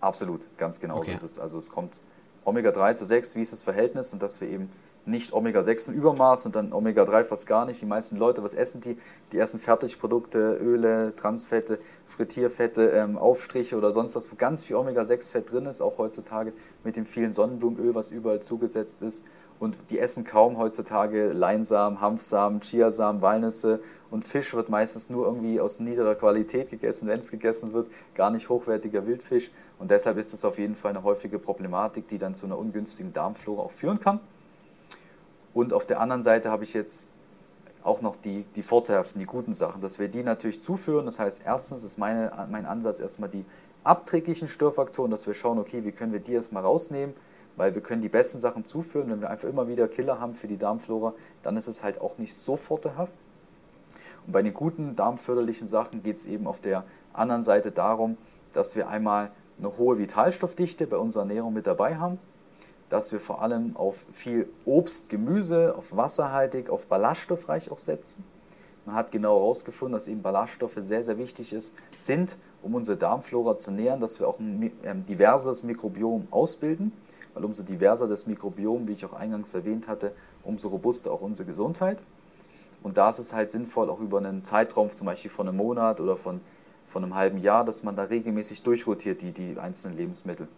Absolut, 0.01 0.47
ganz 0.59 0.79
genau 0.79 0.99
okay. 0.99 1.17
so 1.17 1.25
ist 1.27 1.33
es. 1.33 1.39
Also 1.41 1.59
es 1.59 1.71
kommt 1.71 2.01
Omega-3 2.45 2.95
zu 2.95 3.05
6, 3.05 3.35
wie 3.35 3.43
ist 3.43 3.53
das 3.53 3.65
Verhältnis 3.65 4.13
und 4.13 4.23
dass 4.23 4.41
wir 4.41 4.49
eben 4.49 4.71
nicht 5.07 5.33
Omega-6 5.33 5.89
im 5.91 5.95
Übermaß 5.95 6.47
und 6.47 6.57
dann 6.57 6.73
Omega-3 6.73 7.25
fast 7.25 7.47
gar 7.47 7.65
nicht. 7.65 7.81
Die 7.81 7.87
meisten 7.87 8.17
Leute, 8.17 8.43
was 8.43 8.55
essen 8.55 8.81
die? 8.81 8.99
Die 9.33 9.39
essen 9.39 9.61
Fertigprodukte, 9.61 10.59
Öle, 10.61 11.15
Transfette, 11.15 11.79
Frittierfette, 12.07 12.89
ähm, 12.89 13.17
Aufstriche 13.17 13.77
oder 13.77 13.93
sonst 13.93 14.17
was, 14.17 14.31
wo 14.33 14.37
ganz 14.37 14.65
viel 14.65 14.77
Omega-6-Fett 14.77 15.51
drin 15.53 15.67
ist, 15.67 15.81
auch 15.81 15.99
heutzutage 15.99 16.53
mit 16.83 16.97
dem 16.97 17.07
vielen 17.07 17.33
Sonnenblumenöl, 17.33 17.95
was 17.95 18.11
überall 18.11 18.41
zugesetzt 18.41 19.03
ist. 19.03 19.25
Und 19.59 19.79
die 19.91 19.99
essen 19.99 20.25
kaum 20.25 20.59
heutzutage 20.59 21.29
Leinsamen, 21.33 22.01
Hanfsamen, 22.01 22.61
Chiasamen, 22.61 23.23
Walnüsse 23.23 23.81
und 24.11 24.25
Fisch 24.25 24.55
wird 24.55 24.69
meistens 24.69 25.09
nur 25.09 25.27
irgendwie 25.27 25.61
aus 25.61 25.81
niederer 25.81 26.15
Qualität 26.15 26.69
gegessen, 26.69 27.09
wenn 27.09 27.21
es 27.21 27.31
gegessen 27.31 27.73
wird, 27.73 27.89
gar 28.15 28.31
nicht 28.31 28.49
hochwertiger 28.49 29.07
Wildfisch. 29.07 29.51
Und 29.79 29.91
deshalb 29.91 30.19
ist 30.19 30.33
das 30.33 30.45
auf 30.45 30.59
jeden 30.59 30.77
Fall 30.77 30.91
eine 30.91 31.05
häufige 31.05 31.39
Problematik, 31.39 32.09
die 32.09 32.19
dann 32.19 32.35
zu 32.35 32.47
einer 32.47 32.59
ungünstigen 32.59 33.13
Darmflora 33.13 33.63
auch 33.63 33.71
führen 33.71 34.01
kann. 34.01 34.21
Und 35.57 35.73
auf 35.73 35.87
der 35.87 36.01
anderen 36.01 36.23
Seite 36.23 36.51
habe 36.51 36.65
ich 36.65 36.75
jetzt 36.75 37.09
auch 37.83 38.03
noch 38.03 38.17
die, 38.17 38.45
die 38.57 38.63
vorteilhaften, 38.63 39.19
die 39.19 39.25
guten 39.25 39.55
Sachen, 39.55 39.81
dass 39.81 39.99
wir 39.99 40.09
die 40.09 40.23
natürlich 40.23 40.61
zuführen. 40.61 41.07
Das 41.07 41.19
heißt, 41.19 41.41
erstens 41.47 41.83
ist 41.83 41.97
meine, 41.97 42.31
mein 42.51 42.67
Ansatz 42.67 43.01
erstmal 43.01 43.31
die 43.31 43.43
abträglichen 43.83 44.49
Störfaktoren, 44.49 45.11
dass 45.11 45.27
wir 45.27 45.33
schauen, 45.33 45.59
okay, 45.59 45.83
wie 45.83 45.93
können 45.93 46.13
wir 46.13 46.21
die 46.21 46.35
erstmal 46.35 46.63
rausnehmen, 46.63 47.15
weil 47.57 47.75
wir 47.75 47.81
können 47.81 48.03
die 48.03 48.11
besten 48.11 48.39
Sachen 48.39 48.67
zuführen. 48.67 49.09
Wenn 49.09 49.23
wir 49.23 49.31
einfach 49.31 49.49
immer 49.49 49.67
wieder 49.67 49.89
Killer 49.89 50.21
haben 50.21 50.35
für 50.35 50.47
die 50.47 50.59
Darmflora, 50.59 51.15
dann 51.43 51.57
ist 51.57 51.69
es 51.69 51.83
halt 51.83 52.03
auch 52.03 52.19
nicht 52.19 52.35
so 52.35 52.59
vorteilhaft. 52.59 53.15
Und 54.27 54.35
bei 54.35 54.43
den 54.43 54.53
guten 54.53 54.95
darmförderlichen 54.95 55.67
Sachen 55.67 56.03
geht 56.03 56.19
es 56.19 56.27
eben 56.27 56.47
auf 56.47 56.61
der 56.61 56.85
anderen 57.15 57.45
Seite 57.45 57.71
darum, 57.71 58.19
dass 58.53 58.77
wir 58.77 58.91
einmal 58.91 59.31
eine 59.59 59.79
hohe 59.79 59.97
Vitalstoffdichte 59.97 60.87
bei 60.87 60.99
unserer 60.99 61.23
Ernährung 61.23 61.55
mit 61.55 61.67
dabei 61.67 61.97
haben, 61.97 62.19
dass 62.89 63.13
wir 63.13 63.21
vor 63.21 63.43
allem 63.43 63.77
auf 63.77 64.07
viel 64.13 64.49
Obst, 64.65 65.09
Gemüse, 65.09 65.75
auf 65.77 65.97
wasserhaltig, 65.97 66.71
auf 66.71 66.87
ballaststoffreich 66.87 67.71
auch 67.71 67.79
setzen. 67.79 68.25
Man 68.85 68.95
hat 68.95 69.11
genau 69.11 69.39
herausgefunden, 69.39 69.95
dass 69.95 70.07
eben 70.07 70.23
Ballaststoffe 70.23 70.77
sehr, 70.79 71.03
sehr 71.03 71.19
wichtig 71.19 71.53
ist, 71.53 71.75
sind, 71.97 72.37
um 72.63 72.75
unsere 72.75 72.97
Darmflora 72.97 73.57
zu 73.57 73.73
nähern, 73.73 73.99
dass 73.99 74.21
wir 74.21 74.29
auch 74.29 74.39
ein 74.39 74.73
ähm, 74.85 75.05
diverses 75.05 75.65
Mikrobiom 75.65 76.29
ausbilden, 76.31 76.93
weil 77.35 77.45
umso 77.45 77.65
diverser 77.65 78.07
das 78.07 78.27
Mikrobiom, 78.27 78.87
wie 78.87 78.93
ich 78.93 79.05
auch 79.05 79.13
eingangs 79.13 79.53
erwähnt 79.55 79.89
hatte, 79.89 80.13
umso 80.45 80.69
robuster 80.69 81.11
auch 81.11 81.21
unsere 81.21 81.47
Gesundheit. 81.47 82.01
Und 82.85 82.97
da 82.97 83.11
ist 83.11 83.19
es 83.19 83.33
halt 83.33 83.51
sinnvoll, 83.51 83.91
auch 83.91 83.99
über 83.99 84.19
einen 84.19 84.45
Zeitraum 84.45 84.91
zum 84.91 85.07
Beispiel 85.07 85.31
von 85.31 85.49
einem 85.49 85.57
Monat 85.57 86.01
oder 86.01 86.17
von 86.17 86.41
von 86.87 87.03
einem 87.03 87.15
halben 87.15 87.39
Jahr, 87.39 87.65
dass 87.65 87.83
man 87.83 87.97
da 87.97 88.05
regelmäßig 88.05 88.63
durchrotiert, 88.63 89.21
die, 89.21 89.33
die 89.33 89.59
einzelnen 89.59 89.97
Lebensmittel. 89.97 90.49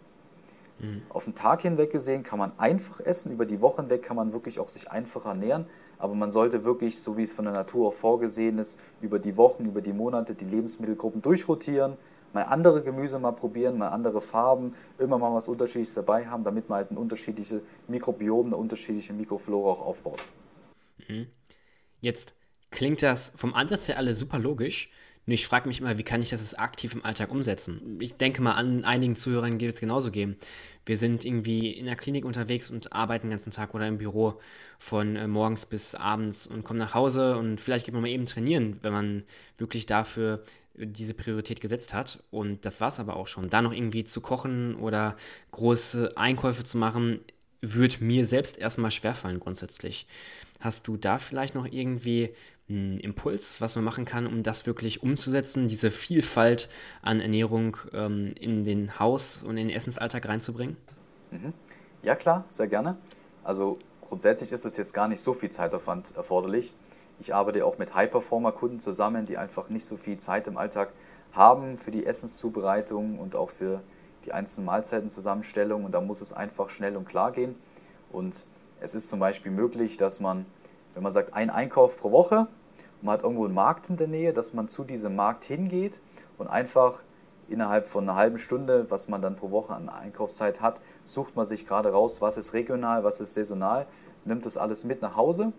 Mhm. 0.79 1.01
Auf 1.09 1.25
den 1.25 1.35
Tag 1.35 1.61
hinweg 1.61 1.91
gesehen 1.91 2.23
kann 2.23 2.39
man 2.39 2.57
einfach 2.57 2.99
essen, 3.01 3.31
über 3.31 3.45
die 3.45 3.61
Woche 3.61 3.81
hinweg 3.81 4.01
kann 4.01 4.15
man 4.15 4.33
wirklich 4.33 4.59
auch 4.59 4.69
sich 4.69 4.89
einfach 4.91 5.25
ernähren, 5.25 5.65
aber 5.97 6.15
man 6.15 6.31
sollte 6.31 6.63
wirklich, 6.63 6.99
so 6.99 7.17
wie 7.17 7.23
es 7.23 7.33
von 7.33 7.45
der 7.45 7.53
Natur 7.53 7.89
auch 7.89 7.93
vorgesehen 7.93 8.57
ist, 8.57 8.79
über 9.01 9.19
die 9.19 9.35
Wochen, 9.37 9.65
über 9.65 9.81
die 9.81 9.93
Monate 9.93 10.33
die 10.33 10.45
Lebensmittelgruppen 10.45 11.21
durchrotieren, 11.21 11.97
mal 12.33 12.43
andere 12.43 12.81
Gemüse 12.81 13.19
mal 13.19 13.31
probieren, 13.31 13.77
mal 13.77 13.89
andere 13.89 14.21
Farben, 14.21 14.73
immer 14.97 15.17
mal 15.17 15.33
was 15.33 15.47
Unterschiedliches 15.47 15.95
dabei 15.95 16.27
haben, 16.27 16.43
damit 16.43 16.69
man 16.69 16.77
halt 16.77 16.91
ein 16.91 16.97
unterschiedliches 16.97 17.61
Mikrobiom, 17.87 18.47
eine 18.47 18.57
unterschiedliche 18.57 19.13
Mikroflora 19.13 19.71
auch 19.71 19.81
aufbaut. 19.81 20.23
Mhm. 21.07 21.27
Jetzt 22.01 22.33
klingt 22.71 23.01
das 23.01 23.31
vom 23.35 23.53
Ansatz 23.53 23.87
her 23.87 23.97
alles 23.97 24.19
super 24.19 24.39
logisch. 24.39 24.89
Nur 25.29 25.35
ich 25.35 25.45
frage 25.45 25.67
mich 25.67 25.79
immer, 25.79 25.99
wie 25.99 26.03
kann 26.03 26.23
ich 26.23 26.31
das 26.31 26.55
aktiv 26.55 26.91
im 26.95 27.05
Alltag 27.05 27.29
umsetzen? 27.29 27.99
Ich 27.99 28.13
denke 28.13 28.41
mal, 28.41 28.53
an 28.53 28.83
einigen 28.83 29.15
Zuhörern 29.15 29.59
geht 29.59 29.69
es 29.69 29.79
genauso 29.79 30.09
geben. 30.09 30.37
Wir 30.87 30.97
sind 30.97 31.23
irgendwie 31.23 31.69
in 31.69 31.85
der 31.85 31.95
Klinik 31.95 32.25
unterwegs 32.25 32.71
und 32.71 32.93
arbeiten 32.93 33.27
den 33.27 33.33
ganzen 33.33 33.51
Tag 33.51 33.75
oder 33.75 33.87
im 33.87 33.99
Büro 33.99 34.39
von 34.79 35.15
äh, 35.15 35.27
morgens 35.27 35.67
bis 35.67 35.93
abends 35.93 36.47
und 36.47 36.63
kommen 36.63 36.79
nach 36.79 36.95
Hause 36.95 37.37
und 37.37 37.61
vielleicht 37.61 37.85
geht 37.85 37.93
man 37.93 38.01
mal 38.01 38.09
eben 38.09 38.25
trainieren, 38.25 38.79
wenn 38.81 38.91
man 38.91 39.23
wirklich 39.59 39.85
dafür 39.85 40.41
diese 40.73 41.13
Priorität 41.13 41.61
gesetzt 41.61 41.93
hat. 41.93 42.23
Und 42.31 42.65
das 42.65 42.81
war 42.81 42.87
es 42.87 42.99
aber 42.99 43.15
auch 43.15 43.27
schon. 43.27 43.51
Da 43.51 43.61
noch 43.61 43.73
irgendwie 43.73 44.05
zu 44.05 44.21
kochen 44.21 44.73
oder 44.77 45.15
große 45.51 46.17
Einkäufe 46.17 46.63
zu 46.63 46.79
machen, 46.79 47.19
würde 47.61 48.03
mir 48.03 48.25
selbst 48.25 48.57
erstmal 48.57 48.89
schwerfallen 48.89 49.39
grundsätzlich. 49.39 50.07
Hast 50.59 50.87
du 50.87 50.97
da 50.97 51.19
vielleicht 51.19 51.53
noch 51.53 51.67
irgendwie 51.67 52.31
Impuls, 52.69 53.61
was 53.61 53.75
man 53.75 53.83
machen 53.83 54.05
kann, 54.05 54.27
um 54.27 54.43
das 54.43 54.65
wirklich 54.65 55.01
umzusetzen, 55.01 55.67
diese 55.67 55.91
Vielfalt 55.91 56.69
an 57.01 57.19
Ernährung 57.19 57.77
ähm, 57.93 58.33
in 58.39 58.63
den 58.63 58.99
Haus- 58.99 59.39
und 59.43 59.57
in 59.57 59.67
den 59.67 59.75
Essensalltag 59.75 60.27
reinzubringen? 60.27 60.77
Mhm. 61.31 61.53
Ja 62.03 62.15
klar, 62.15 62.45
sehr 62.47 62.67
gerne. 62.67 62.97
Also 63.43 63.79
grundsätzlich 64.01 64.51
ist 64.51 64.65
es 64.65 64.77
jetzt 64.77 64.93
gar 64.93 65.07
nicht 65.07 65.21
so 65.21 65.33
viel 65.33 65.49
Zeitaufwand 65.49 66.15
erforderlich. 66.15 66.73
Ich 67.19 67.33
arbeite 67.33 67.65
auch 67.65 67.77
mit 67.77 67.93
High-Performer-Kunden 67.93 68.79
zusammen, 68.79 69.25
die 69.25 69.37
einfach 69.37 69.69
nicht 69.69 69.85
so 69.85 69.97
viel 69.97 70.17
Zeit 70.17 70.47
im 70.47 70.57
Alltag 70.57 70.93
haben 71.33 71.77
für 71.77 71.91
die 71.91 72.05
Essenszubereitung 72.05 73.19
und 73.19 73.35
auch 73.35 73.49
für 73.49 73.81
die 74.25 74.31
einzelnen 74.31 74.67
Mahlzeitenzusammenstellung. 74.67 75.83
Und 75.83 75.93
da 75.93 76.01
muss 76.01 76.21
es 76.21 76.33
einfach 76.33 76.69
schnell 76.69 76.95
und 76.95 77.05
klar 77.07 77.31
gehen. 77.31 77.55
Und 78.11 78.45
es 78.79 78.95
ist 78.95 79.09
zum 79.09 79.19
Beispiel 79.19 79.51
möglich, 79.51 79.97
dass 79.97 80.19
man, 80.19 80.45
wenn 80.93 81.03
man 81.03 81.11
sagt, 81.11 81.33
ein 81.33 81.49
Einkauf 81.49 81.99
pro 81.99 82.11
Woche, 82.11 82.47
man 83.01 83.13
hat 83.13 83.23
irgendwo 83.23 83.45
einen 83.45 83.53
Markt 83.53 83.89
in 83.89 83.97
der 83.97 84.07
Nähe, 84.07 84.33
dass 84.33 84.53
man 84.53 84.67
zu 84.67 84.83
diesem 84.83 85.15
Markt 85.15 85.45
hingeht 85.45 85.99
und 86.37 86.47
einfach 86.47 87.03
innerhalb 87.47 87.87
von 87.87 88.03
einer 88.03 88.15
halben 88.15 88.37
Stunde, 88.37 88.85
was 88.89 89.07
man 89.07 89.21
dann 89.21 89.35
pro 89.35 89.51
Woche 89.51 89.73
an 89.73 89.89
Einkaufszeit 89.89 90.61
hat, 90.61 90.79
sucht 91.03 91.35
man 91.35 91.45
sich 91.45 91.65
gerade 91.65 91.91
raus, 91.91 92.21
was 92.21 92.37
ist 92.37 92.53
regional, 92.53 93.03
was 93.03 93.21
ist 93.21 93.33
saisonal, 93.33 93.87
nimmt 94.25 94.45
das 94.45 94.57
alles 94.57 94.83
mit 94.83 95.01
nach 95.01 95.15
Hause. 95.15 95.53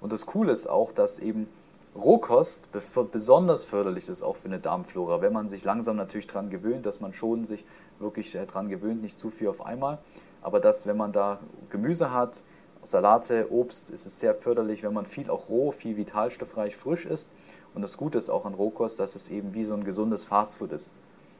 Und 0.00 0.12
das 0.12 0.26
Coole 0.26 0.52
ist 0.52 0.68
auch, 0.68 0.92
dass 0.92 1.18
eben 1.18 1.48
Rohkost 1.94 2.68
besonders 3.10 3.64
förderlich 3.64 4.08
ist 4.08 4.22
auch 4.22 4.36
für 4.36 4.48
eine 4.48 4.58
Darmflora, 4.58 5.20
wenn 5.20 5.32
man 5.32 5.50
sich 5.50 5.62
langsam 5.64 5.96
natürlich 5.96 6.26
daran 6.26 6.48
gewöhnt, 6.48 6.86
dass 6.86 7.00
man 7.00 7.12
schon 7.12 7.44
sich 7.44 7.66
wirklich 7.98 8.32
daran 8.32 8.70
gewöhnt, 8.70 9.02
nicht 9.02 9.18
zu 9.18 9.28
viel 9.28 9.48
auf 9.48 9.64
einmal, 9.64 9.98
aber 10.40 10.58
dass 10.58 10.86
wenn 10.86 10.96
man 10.96 11.12
da 11.12 11.38
Gemüse 11.68 12.12
hat, 12.12 12.42
Salate, 12.84 13.46
Obst, 13.52 13.90
ist 13.90 14.06
es 14.06 14.18
sehr 14.18 14.34
förderlich, 14.34 14.82
wenn 14.82 14.92
man 14.92 15.06
viel 15.06 15.30
auch 15.30 15.48
roh, 15.48 15.70
viel 15.70 15.96
vitalstoffreich 15.96 16.74
frisch 16.74 17.06
isst. 17.06 17.30
Und 17.74 17.82
das 17.82 17.96
Gute 17.96 18.18
ist 18.18 18.28
auch 18.28 18.44
an 18.44 18.54
Rohkost, 18.54 18.98
dass 18.98 19.14
es 19.14 19.30
eben 19.30 19.54
wie 19.54 19.62
so 19.62 19.74
ein 19.74 19.84
gesundes 19.84 20.24
Fastfood 20.24 20.72
ist. 20.72 20.90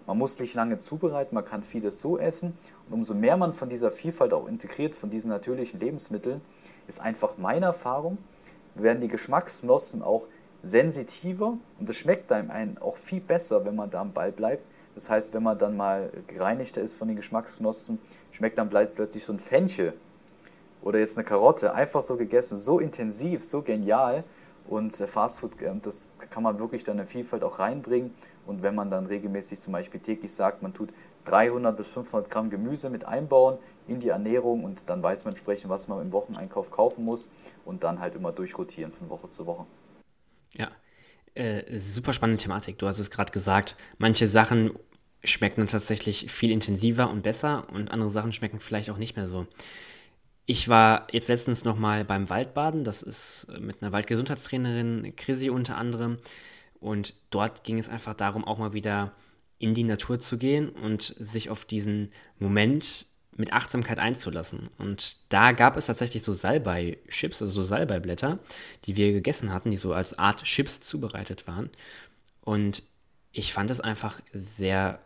Man 0.06 0.18
muss 0.18 0.38
nicht 0.38 0.54
lange 0.54 0.78
zubereiten, 0.78 1.34
man 1.34 1.44
kann 1.44 1.64
vieles 1.64 2.00
so 2.00 2.16
essen. 2.16 2.56
Und 2.88 2.94
umso 2.94 3.14
mehr 3.14 3.36
man 3.36 3.54
von 3.54 3.68
dieser 3.68 3.90
Vielfalt 3.90 4.32
auch 4.32 4.46
integriert, 4.46 4.94
von 4.94 5.10
diesen 5.10 5.30
natürlichen 5.30 5.80
Lebensmitteln, 5.80 6.40
ist 6.86 7.00
einfach 7.00 7.36
meine 7.38 7.66
Erfahrung, 7.66 8.18
werden 8.76 9.00
die 9.00 9.08
Geschmacksknospen 9.08 10.00
auch 10.00 10.28
sensitiver 10.62 11.58
und 11.80 11.90
es 11.90 11.96
schmeckt 11.96 12.30
einem 12.30 12.78
auch 12.78 12.96
viel 12.96 13.20
besser, 13.20 13.66
wenn 13.66 13.74
man 13.74 13.90
da 13.90 14.00
am 14.00 14.12
Ball 14.12 14.30
bleibt. 14.30 14.64
Das 14.94 15.10
heißt, 15.10 15.34
wenn 15.34 15.42
man 15.42 15.58
dann 15.58 15.76
mal 15.76 16.10
gereinigter 16.28 16.82
ist 16.82 16.94
von 16.94 17.08
den 17.08 17.16
Geschmacksknospen, 17.16 17.98
schmeckt 18.30 18.58
dann 18.58 18.68
plötzlich 18.68 19.24
so 19.24 19.32
ein 19.32 19.40
Fenchel 19.40 19.94
oder 20.82 20.98
jetzt 20.98 21.16
eine 21.16 21.24
Karotte, 21.24 21.74
einfach 21.74 22.02
so 22.02 22.16
gegessen, 22.16 22.56
so 22.56 22.78
intensiv, 22.78 23.44
so 23.44 23.62
genial. 23.62 24.24
Und 24.68 24.94
Fastfood, 24.94 25.60
ähm, 25.62 25.80
das 25.82 26.16
kann 26.30 26.42
man 26.42 26.58
wirklich 26.58 26.84
dann 26.84 26.98
in 26.98 27.06
Vielfalt 27.06 27.42
auch 27.42 27.58
reinbringen. 27.58 28.12
Und 28.46 28.62
wenn 28.62 28.74
man 28.74 28.90
dann 28.90 29.06
regelmäßig 29.06 29.58
zum 29.58 29.72
Beispiel 29.72 30.00
täglich 30.00 30.32
sagt, 30.32 30.62
man 30.62 30.72
tut 30.72 30.92
300 31.24 31.76
bis 31.76 31.92
500 31.92 32.30
Gramm 32.30 32.50
Gemüse 32.50 32.90
mit 32.90 33.04
einbauen 33.04 33.58
in 33.86 34.00
die 34.00 34.08
Ernährung 34.08 34.64
und 34.64 34.88
dann 34.88 35.02
weiß 35.02 35.24
man 35.24 35.34
entsprechend, 35.34 35.70
was 35.70 35.88
man 35.88 36.00
im 36.00 36.12
Wocheneinkauf 36.12 36.70
kaufen 36.70 37.04
muss 37.04 37.32
und 37.64 37.84
dann 37.84 38.00
halt 38.00 38.14
immer 38.14 38.32
durchrotieren 38.32 38.92
von 38.92 39.08
Woche 39.08 39.28
zu 39.28 39.46
Woche. 39.46 39.66
Ja, 40.54 40.70
äh, 41.34 41.78
super 41.78 42.12
spannende 42.12 42.42
Thematik. 42.42 42.78
Du 42.78 42.86
hast 42.86 42.98
es 42.98 43.10
gerade 43.10 43.32
gesagt, 43.32 43.76
manche 43.98 44.26
Sachen 44.26 44.72
schmecken 45.24 45.66
tatsächlich 45.66 46.30
viel 46.32 46.50
intensiver 46.50 47.08
und 47.08 47.22
besser 47.22 47.68
und 47.72 47.90
andere 47.90 48.10
Sachen 48.10 48.32
schmecken 48.32 48.58
vielleicht 48.58 48.90
auch 48.90 48.98
nicht 48.98 49.16
mehr 49.16 49.26
so. 49.26 49.46
Ich 50.44 50.68
war 50.68 51.06
jetzt 51.12 51.28
letztens 51.28 51.64
nochmal 51.64 52.04
beim 52.04 52.28
Waldbaden, 52.28 52.84
das 52.84 53.02
ist 53.02 53.46
äh, 53.54 53.60
mit 53.60 53.82
einer 53.82 53.92
Waldgesundheitstrainerin, 53.92 55.14
Chrissy 55.16 55.50
unter 55.50 55.76
anderem. 55.76 56.18
Und 56.80 57.14
dort 57.30 57.62
ging 57.64 57.78
es 57.78 57.88
einfach 57.88 58.14
darum, 58.14 58.44
auch 58.44 58.58
mal 58.58 58.72
wieder 58.72 59.12
in 59.58 59.74
die 59.74 59.84
Natur 59.84 60.18
zu 60.18 60.38
gehen 60.38 60.68
und 60.68 61.14
sich 61.18 61.48
auf 61.48 61.64
diesen 61.64 62.12
Moment 62.40 63.06
mit 63.36 63.52
Achtsamkeit 63.52 64.00
einzulassen. 64.00 64.68
Und 64.78 65.16
da 65.28 65.52
gab 65.52 65.76
es 65.76 65.86
tatsächlich 65.86 66.24
so 66.24 66.32
Salbei-Chips, 66.32 67.40
also 67.40 67.52
so 67.52 67.64
Salbeiblätter, 67.64 68.40
die 68.84 68.96
wir 68.96 69.12
gegessen 69.12 69.52
hatten, 69.52 69.70
die 69.70 69.76
so 69.76 69.94
als 69.94 70.18
Art 70.18 70.42
Chips 70.42 70.80
zubereitet 70.80 71.46
waren. 71.46 71.70
Und 72.40 72.82
ich 73.30 73.52
fand 73.52 73.70
es 73.70 73.80
einfach 73.80 74.20
sehr 74.32 75.00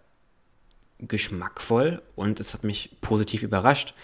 geschmackvoll 0.99 2.02
und 2.14 2.40
es 2.40 2.55
hat 2.55 2.64
mich 2.64 2.97
positiv 3.02 3.43
überrascht. 3.43 3.95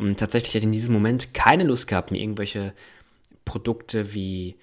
Und 0.00 0.18
tatsächlich 0.18 0.54
hätte 0.54 0.64
ich 0.64 0.68
in 0.68 0.72
diesem 0.72 0.94
Moment 0.94 1.34
keine 1.34 1.64
Lust 1.64 1.86
gehabt, 1.86 2.10
mir 2.10 2.22
irgendwelche 2.22 2.72
Produkte 3.44 4.14
wie 4.14 4.56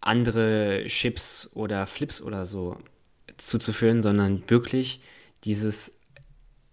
andere 0.00 0.84
Chips 0.88 1.48
oder 1.54 1.86
Flips 1.86 2.20
oder 2.20 2.44
so 2.44 2.76
zuzuführen, 3.36 4.02
sondern 4.02 4.42
wirklich 4.48 5.00
dieses 5.44 5.92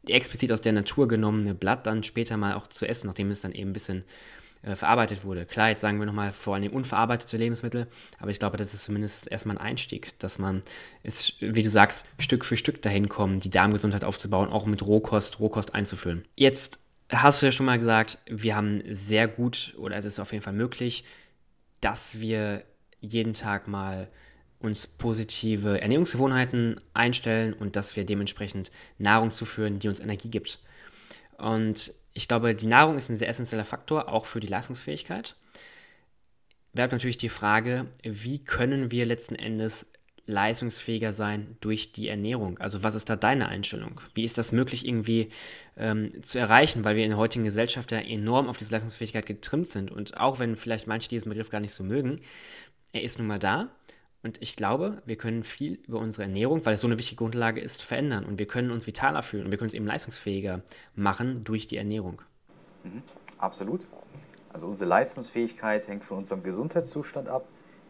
explizit 0.08 0.52
aus 0.52 0.62
der 0.62 0.74
Natur 0.74 1.08
genommene 1.08 1.54
Blatt 1.54 1.86
dann 1.86 2.04
später 2.04 2.38
mal 2.38 2.56
auch 2.56 2.66
zu 2.66 2.88
essen, 2.88 3.06
nachdem 3.06 3.30
es 3.30 3.42
dann 3.42 3.52
eben 3.52 3.70
ein 3.70 3.74
bisschen 3.74 4.04
äh, 4.64 4.76
verarbeitet 4.76 5.24
wurde. 5.24 5.46
Klar, 5.46 5.70
jetzt 5.70 5.82
sagen 5.82 6.00
wir 6.00 6.08
nochmal 6.08 6.32
vor 6.32 6.56
allem 6.56 6.74
unverarbeitete 6.74 7.38
Lebensmittel, 7.38 7.86
aber 8.18 8.32
ich 8.32 8.40
glaube, 8.40 8.58
das 8.58 8.74
ist 8.74 8.86
zumindest 8.86 9.30
erstmal 9.30 9.58
ein 9.58 9.64
Einstieg, 9.64 10.18
dass 10.18 10.40
man 10.40 10.64
es, 11.04 11.34
wie 11.40 11.62
du 11.62 11.70
sagst, 11.70 12.04
Stück 12.18 12.46
für 12.46 12.58
Stück 12.58 12.82
dahin 12.82 13.10
kommt, 13.10 13.44
die 13.44 13.52
Darmgesundheit 13.52 14.04
aufzubauen, 14.04 14.50
auch 14.50 14.66
mit 14.66 14.84
Rohkost, 14.84 15.40
Rohkost 15.40 15.76
einzuführen. 15.76 16.26
Jetzt 16.36 16.80
hast 17.10 17.42
du 17.42 17.46
ja 17.46 17.52
schon 17.52 17.66
mal 17.66 17.80
gesagt, 17.80 18.18
wir 18.28 18.56
haben 18.56 18.82
sehr 18.90 19.28
gut, 19.28 19.74
oder 19.78 19.96
es 19.96 20.06
ist 20.06 20.20
auf 20.20 20.32
jeden 20.32 20.44
Fall 20.44 20.54
möglich, 20.54 21.04
dass 21.82 22.20
wir 22.20 22.64
jeden 23.00 23.34
Tag 23.34 23.68
mal 23.68 24.10
uns 24.60 24.88
positive 24.88 25.80
Ernährungsgewohnheiten 25.82 26.82
einstellen 26.94 27.54
und 27.54 27.76
dass 27.76 27.96
wir 27.96 28.06
dementsprechend 28.06 28.72
Nahrung 28.98 29.32
zuführen, 29.32 29.80
die 29.80 29.88
uns 29.88 30.00
Energie 30.00 30.30
gibt. 30.30 30.60
Und 31.38 31.94
ich 32.14 32.28
glaube, 32.28 32.56
die 32.56 32.66
Nahrung 32.66 32.98
ist 32.98 33.10
ein 33.10 33.16
sehr 33.16 33.30
essentieller 33.30 33.66
Faktor, 33.66 34.10
auch 34.10 34.26
für 34.26 34.40
die 34.40 34.48
Leistungsfähigkeit. 34.48 35.36
Bleibt 36.74 36.92
natürlich 36.92 37.18
die 37.18 37.30
Frage, 37.30 37.86
wie 38.04 38.44
können 38.44 38.90
wir 38.92 39.06
letzten 39.06 39.36
Endes 39.36 39.86
leistungsfähiger 40.28 41.14
sein 41.14 41.58
durch 41.62 41.94
die 41.94 42.10
Ernährung? 42.10 42.60
Also 42.60 42.84
was 42.84 42.96
ist 42.96 43.10
da 43.10 43.16
deine 43.16 43.48
Einstellung? 43.48 44.02
Wie 44.14 44.24
ist 44.24 44.38
das 44.38 44.52
möglich 44.52 44.86
irgendwie 44.86 45.30
ähm, 45.78 46.22
zu 46.22 46.38
erreichen, 46.38 46.84
weil 46.84 46.96
wir 46.96 47.04
in 47.04 47.12
der 47.12 47.18
heutigen 47.18 47.46
Gesellschaft 47.46 47.92
ja 47.92 48.00
enorm 48.00 48.48
auf 48.48 48.58
diese 48.58 48.72
Leistungsfähigkeit 48.72 49.26
getrimmt 49.26 49.70
sind 49.70 49.90
und 49.90 50.18
auch 50.18 50.40
wenn 50.40 50.56
vielleicht 50.56 50.88
manche 50.88 51.10
diesen 51.10 51.30
Begriff 51.30 51.50
gar 51.50 51.62
nicht 51.62 51.74
so 51.74 51.84
mögen, 51.84 52.22
er 52.92 53.04
ist 53.04 53.18
nun 53.18 53.28
mal 53.28 53.40
da 53.40 53.70
und 54.24 54.42
ich 54.42 54.56
glaube, 54.56 55.02
wir 55.06 55.16
können 55.16 55.44
viel 55.44 55.80
über 55.88 56.00
unsere 56.00 56.24
Ernährung, 56.24 56.66
weil 56.66 56.74
es 56.74 56.82
so 56.82 56.88
eine 56.88 56.98
wichtige 56.98 57.18
Grundlage 57.18 57.62
ist, 57.62 57.82
verändern 57.82 58.26
und 58.26 58.40
wir 58.40 58.48
können 58.48 58.72
uns 58.72 58.86
vitaler 58.86 59.24
fühlen 59.24 59.46
und 59.46 59.52
wir 59.52 59.58
können 59.58 59.70
uns 59.70 59.76
eben 59.76 59.88
leistungsfähiger 59.88 60.62
machen 60.96 61.44
durch 61.44 61.68
die 61.68 61.78
Ernährung. 61.78 62.22
Mhm, 62.84 63.04
absolut. 63.38 63.88
Also 64.52 64.68
unsere 64.68 64.90
Leistungsfähigkeit 64.90 65.88
hängt 65.88 66.04
von 66.04 66.18
unserem 66.18 66.44
Gesundheitszustand 66.44 67.30
ab 67.30 67.48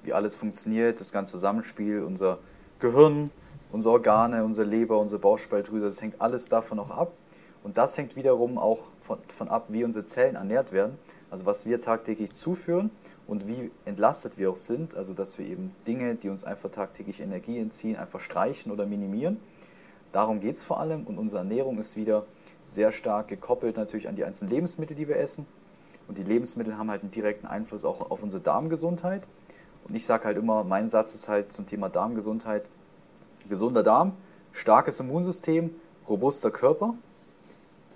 wie 0.08 0.14
alles 0.14 0.36
funktioniert, 0.36 1.00
das 1.00 1.12
ganze 1.12 1.34
Zusammenspiel, 1.34 2.02
unser 2.02 2.40
Gehirn, 2.80 3.30
unsere 3.72 3.94
Organe, 3.94 4.44
unsere 4.44 4.68
Leber, 4.68 5.00
unsere 5.00 5.20
Bauchspeicheldrüse, 5.20 5.86
das 5.86 6.02
hängt 6.02 6.22
alles 6.22 6.48
davon 6.48 6.80
auch 6.80 6.90
ab. 6.90 7.12
Und 7.64 7.78
das 7.78 7.98
hängt 7.98 8.16
wiederum 8.16 8.58
auch 8.58 8.88
von, 9.02 9.20
von 9.28 9.50
ab, 9.50 9.66
wie 9.70 9.84
unsere 9.84 10.06
Zellen 10.06 10.36
ernährt 10.36 10.72
werden, 10.72 10.98
also 11.30 11.46
was 11.46 11.66
wir 11.66 11.80
tagtäglich 11.80 12.32
zuführen 12.32 12.92
und 13.28 13.48
wie 13.48 13.72
entlastet 13.84 14.38
wir 14.38 14.52
auch 14.52 14.56
sind, 14.56 14.96
also 14.96 15.14
dass 15.14 15.38
wir 15.38 15.46
eben 15.46 15.76
Dinge, 15.86 16.16
die 16.16 16.30
uns 16.30 16.46
einfach 16.46 16.72
tagtäglich 16.72 17.20
Energie 17.20 17.60
entziehen, 17.60 17.98
einfach 17.98 18.22
streichen 18.22 18.72
oder 18.72 18.86
minimieren. 18.86 19.40
Darum 20.14 20.40
geht 20.40 20.56
es 20.56 20.64
vor 20.64 20.80
allem 20.80 21.06
und 21.06 21.18
unsere 21.18 21.42
Ernährung 21.42 21.78
ist 21.78 21.98
wieder 21.98 22.26
sehr 22.70 22.94
stark 22.94 23.28
gekoppelt 23.28 23.76
natürlich 23.76 24.08
an 24.08 24.16
die 24.16 24.24
einzelnen 24.24 24.52
Lebensmittel, 24.52 24.96
die 24.96 25.10
wir 25.10 25.18
essen. 25.18 25.46
Und 26.08 26.18
die 26.18 26.24
Lebensmittel 26.24 26.78
haben 26.78 26.90
halt 26.90 27.02
einen 27.02 27.12
direkten 27.12 27.48
Einfluss 27.48 27.84
auch 27.84 28.12
auf 28.12 28.24
unsere 28.24 28.42
Darmgesundheit. 28.42 29.24
Und 29.88 29.96
ich 29.96 30.06
sage 30.06 30.26
halt 30.26 30.38
immer, 30.38 30.64
mein 30.64 30.88
Satz 30.88 31.16
ist 31.16 31.28
halt 31.28 31.52
zum 31.52 31.66
Thema 31.66 31.90
Darmgesundheit, 31.90 32.64
gesunder 33.48 33.84
Darm, 33.84 34.14
starkes 34.52 35.00
Immunsystem, 35.00 35.74
robuster 36.08 36.52
Körper. 36.52 36.96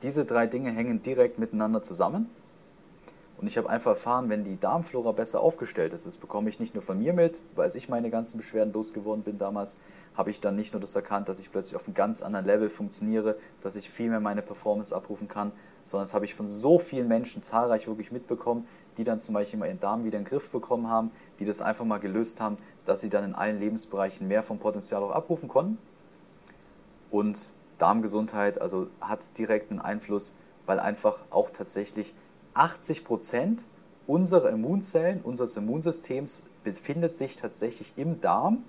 Diese 0.01 0.25
drei 0.25 0.48
Dinge 0.48 0.71
hängen 0.71 1.01
direkt 1.01 1.38
miteinander 1.38 1.81
zusammen. 1.81 2.29
Und 3.41 3.48
ich 3.48 3.57
habe 3.57 3.69
einfach 3.71 3.91
erfahren, 3.91 4.29
wenn 4.29 4.43
die 4.43 4.60
Darmflora 4.60 5.13
besser 5.13 5.41
aufgestellt 5.41 5.93
ist, 5.93 6.05
das 6.05 6.17
bekomme 6.17 6.48
ich 6.48 6.60
nicht 6.60 6.75
nur 6.75 6.83
von 6.83 7.00
mir 7.00 7.12
mit, 7.12 7.41
weil 7.55 7.75
ich 7.75 7.89
meine 7.89 8.12
ganzen 8.12 8.38
Beschwerden 8.38 8.71
losgeworden 8.71 9.24
bin 9.24 9.39
damals, 9.39 9.77
habe 10.15 10.29
ich 10.29 10.39
dann 10.41 10.55
nicht 10.55 10.74
nur 10.74 10.79
das 10.79 10.93
erkannt, 10.93 11.27
dass 11.27 11.39
ich 11.39 11.51
plötzlich 11.51 11.75
auf 11.75 11.88
einem 11.88 11.95
ganz 11.95 12.21
anderen 12.21 12.45
Level 12.45 12.69
funktioniere, 12.69 13.36
dass 13.62 13.75
ich 13.75 13.89
viel 13.89 14.12
mehr 14.12 14.19
meine 14.19 14.43
Performance 14.43 14.95
abrufen 14.95 15.27
kann, 15.27 15.51
sondern 15.86 16.03
das 16.03 16.13
habe 16.13 16.25
ich 16.25 16.36
von 16.36 16.50
so 16.50 16.77
vielen 16.77 17.07
Menschen 17.07 17.41
zahlreich 17.41 17.88
wirklich 17.88 18.12
mitbekommen, 18.12 18.67
die 18.98 19.03
dann 19.03 19.19
zum 19.19 19.33
Beispiel 19.33 19.60
mal 19.60 19.67
ihren 19.67 19.79
Darm 19.79 20.03
wieder 20.03 20.17
in 20.17 20.24
den 20.24 20.29
Griff 20.29 20.51
bekommen 20.51 20.88
haben, 20.89 21.12
die 21.39 21.45
das 21.45 21.62
einfach 21.62 21.86
mal 21.86 22.00
gelöst 22.00 22.41
haben, 22.41 22.57
dass 22.86 23.01
sie 23.01 23.10
dann 23.10 23.24
in 23.24 23.36
allen 23.36 23.60
Lebensbereichen 23.60 24.27
mehr 24.27 24.43
vom 24.43 24.60
Potenzial 24.60 25.03
auch 25.03 25.12
abrufen 25.12 25.48
konnten. 25.48 25.77
Und 27.10 27.53
Darmgesundheit 27.77 28.62
also 28.62 28.88
hat 29.00 29.38
direkten 29.38 29.79
Einfluss, 29.79 30.36
weil 30.65 30.79
einfach 30.79 31.24
auch 31.29 31.50
tatsächlich 31.50 32.13
80 32.53 33.05
Prozent 33.05 33.65
unserer 34.07 34.50
Immunzellen, 34.50 35.21
unseres 35.21 35.55
Immunsystems 35.57 36.43
befindet 36.63 37.15
sich 37.15 37.36
tatsächlich 37.36 37.93
im 37.95 38.21
Darm 38.21 38.63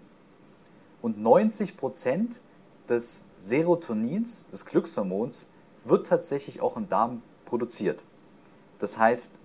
und 1.03 1.21
90 1.21 1.77
Prozent 1.77 2.41
des 2.89 3.25
Serotonins, 3.39 4.47
des 4.53 4.65
Glückshormons, 4.65 5.49
wird 5.85 6.07
tatsächlich 6.07 6.61
auch 6.61 6.77
im 6.77 6.89
Darm 6.89 7.23
produziert. 7.45 8.05
Das 8.79 8.99
heißt, 8.99 9.39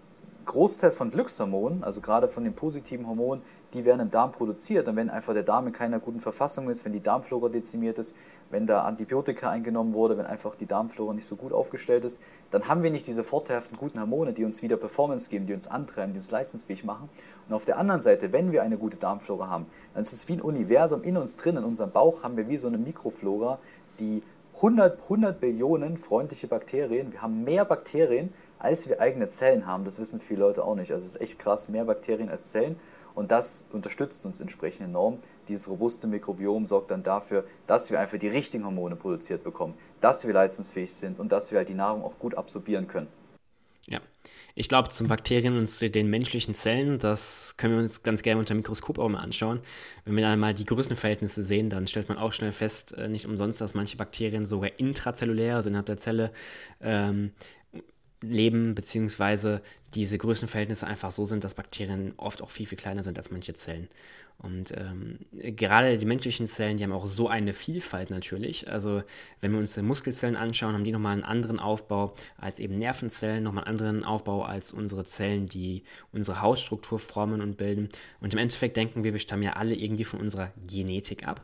Großteil 0.48 0.92
von 0.92 1.12
Glückshormonen, 1.12 1.84
also 1.84 2.02
gerade 2.02 2.28
von 2.28 2.44
den 2.44 2.54
positiven 2.54 3.08
Hormonen, 3.08 3.44
die 3.74 3.86
werden 3.86 4.00
im 4.00 4.10
Darm 4.10 4.32
produziert. 4.32 4.88
Und 4.88 4.96
wenn 4.96 5.10
einfach 5.10 5.34
der 5.34 5.44
Darm 5.44 5.68
in 5.68 5.74
keiner 5.74 6.00
guten 6.00 6.20
Verfassung 6.20 6.70
ist, 6.70 6.86
wenn 6.86 6.94
die 6.94 7.04
Darmflora 7.04 7.50
dezimiert 7.50 8.00
ist, 8.00 8.16
wenn 8.50 8.66
da 8.66 8.84
Antibiotika 8.84 9.50
eingenommen 9.50 9.94
wurde, 9.94 10.18
wenn 10.18 10.26
einfach 10.26 10.56
die 10.56 10.66
Darmflora 10.66 11.14
nicht 11.14 11.28
so 11.28 11.36
gut 11.36 11.54
aufgestellt 11.54 12.06
ist, 12.06 12.22
dann 12.50 12.68
haben 12.68 12.82
wir 12.82 12.90
nicht 12.90 13.06
diese 13.06 13.24
vorteilhaften 13.24 13.78
guten 13.78 14.00
Hormone, 14.00 14.34
die 14.34 14.46
uns 14.46 14.62
wieder 14.62 14.78
Performance 14.78 15.30
geben, 15.30 15.46
die 15.46 15.54
uns 15.54 15.68
antreiben, 15.68 16.14
die 16.14 16.20
uns 16.20 16.32
leistungsfähig 16.32 16.84
machen. 16.84 17.10
Und 17.48 17.54
auf 17.54 17.66
der 17.66 17.78
anderen 17.78 18.02
Seite, 18.02 18.32
wenn 18.32 18.52
wir 18.52 18.64
eine 18.64 18.78
gute 18.78 18.98
Darmflora 18.98 19.50
haben, 19.50 19.68
dann 19.94 20.02
ist 20.02 20.14
es 20.14 20.28
wie 20.28 20.34
ein 20.34 20.42
Universum 20.42 21.04
in 21.04 21.18
uns 21.18 21.36
drin, 21.36 21.58
in 21.58 21.64
unserem 21.64 21.92
Bauch 21.92 22.24
haben 22.24 22.38
wir 22.38 22.48
wie 22.48 22.58
so 22.58 22.68
eine 22.68 22.78
Mikroflora, 22.78 23.60
die 24.00 24.24
100, 24.58 25.04
100 25.04 25.40
Billionen 25.40 25.98
freundliche 25.98 26.48
Bakterien, 26.48 27.12
wir 27.12 27.22
haben 27.22 27.44
mehr 27.44 27.64
Bakterien, 27.64 28.34
als 28.60 28.88
wir 28.90 29.00
eigene 29.02 29.30
Zellen 29.30 29.66
haben. 29.66 29.86
Das 29.86 30.00
wissen 30.00 30.20
viele 30.20 30.42
Leute 30.42 30.64
auch 30.64 30.76
nicht. 30.76 30.92
Also 30.92 31.06
es 31.06 31.16
ist 31.16 31.22
echt 31.22 31.40
krass, 31.40 31.70
mehr 31.70 31.86
Bakterien 31.86 32.30
als 32.30 32.52
Zellen. 32.52 32.78
Und 33.18 33.32
das 33.32 33.66
unterstützt 33.72 34.28
uns 34.28 34.40
entsprechend 34.40 34.90
enorm. 34.90 35.18
Dieses 35.48 35.68
robuste 35.68 36.06
Mikrobiom 36.06 36.68
sorgt 36.68 36.92
dann 36.92 37.02
dafür, 37.02 37.46
dass 37.66 37.90
wir 37.90 38.00
einfach 38.00 38.20
die 38.20 38.28
richtigen 38.28 38.64
Hormone 38.64 38.96
produziert 38.96 39.44
bekommen, 39.44 39.74
dass 40.02 40.28
wir 40.28 40.34
leistungsfähig 40.36 40.94
sind 40.94 41.20
und 41.20 41.32
dass 41.32 41.52
wir 41.52 41.58
halt 41.58 41.70
die 41.70 41.74
Nahrung 41.74 42.04
auch 42.04 42.20
gut 42.20 42.36
absorbieren 42.36 42.88
können. 42.88 43.08
Ja. 43.88 44.02
Ich 44.54 44.70
glaube, 44.70 44.90
zum 44.90 45.08
Bakterien 45.08 45.58
und 45.58 45.68
zu 45.68 45.90
den 45.90 46.10
menschlichen 46.10 46.54
Zellen, 46.54 47.00
das 47.00 47.56
können 47.58 47.74
wir 47.74 47.80
uns 47.80 48.02
ganz 48.02 48.22
gerne 48.22 48.40
unter 48.40 48.54
dem 48.54 48.58
Mikroskop 48.58 49.00
auch 49.00 49.10
mal 49.10 49.20
anschauen. 49.20 49.62
Wenn 50.06 50.16
wir 50.16 50.24
dann 50.24 50.40
mal 50.40 50.54
die 50.54 50.66
Größenverhältnisse 50.66 51.44
sehen, 51.44 51.70
dann 51.70 51.88
stellt 51.88 52.10
man 52.10 52.20
auch 52.20 52.34
schnell 52.34 52.52
fest, 52.52 52.92
äh, 52.94 53.08
nicht 53.08 53.26
umsonst, 53.26 53.62
dass 53.62 53.74
manche 53.74 53.98
Bakterien 53.98 54.46
sogar 54.46 54.72
intrazellulär, 54.78 55.56
also 55.56 55.70
innerhalb 55.70 55.86
der 55.88 55.98
Zelle, 55.98 56.32
ähm, 56.82 57.34
leben, 58.22 58.76
beziehungsweise 58.76 59.62
diese 59.94 60.18
Größenverhältnisse 60.18 60.88
einfach 60.88 61.12
so 61.12 61.26
sind, 61.26 61.44
dass 61.44 61.54
Bakterien 61.54 62.14
oft 62.18 62.42
auch 62.42 62.50
viel, 62.50 62.66
viel 62.66 62.78
kleiner 62.78 63.04
sind 63.04 63.18
als 63.18 63.32
manche 63.32 63.54
Zellen. 63.54 63.88
Und 64.40 64.72
ähm, 64.78 65.18
gerade 65.32 65.98
die 65.98 66.06
menschlichen 66.06 66.48
Zellen, 66.48 66.78
die 66.78 66.84
haben 66.84 66.92
auch 66.92 67.08
so 67.08 67.28
eine 67.28 67.54
Vielfalt 67.54 68.12
natürlich. 68.12 68.70
Also 68.70 69.02
wenn 69.42 69.52
wir 69.52 69.60
uns 69.60 69.74
die 69.74 69.82
Muskelzellen 69.82 70.36
anschauen, 70.36 70.76
haben 70.76 70.84
die 70.84 70.92
nochmal 70.92 71.14
einen 71.14 71.24
anderen 71.24 71.60
Aufbau 71.60 72.14
als 72.38 72.60
eben 72.60 72.78
Nervenzellen, 72.78 73.44
nochmal 73.44 73.64
einen 73.64 73.80
anderen 73.80 74.04
Aufbau 74.04 74.44
als 74.44 74.72
unsere 74.72 75.06
Zellen, 75.06 75.48
die 75.48 75.84
unsere 76.12 76.42
Hautstruktur 76.42 77.00
formen 77.00 77.42
und 77.42 77.58
bilden. 77.58 77.90
Und 78.20 78.34
im 78.34 78.40
Endeffekt 78.40 78.78
denken 78.78 79.04
wir, 79.04 79.14
wir 79.14 79.20
stammen 79.20 79.44
ja 79.44 79.54
alle 79.54 79.74
irgendwie 79.74 80.06
von 80.06 80.20
unserer 80.20 80.52
Genetik 80.68 81.28
ab. 81.28 81.42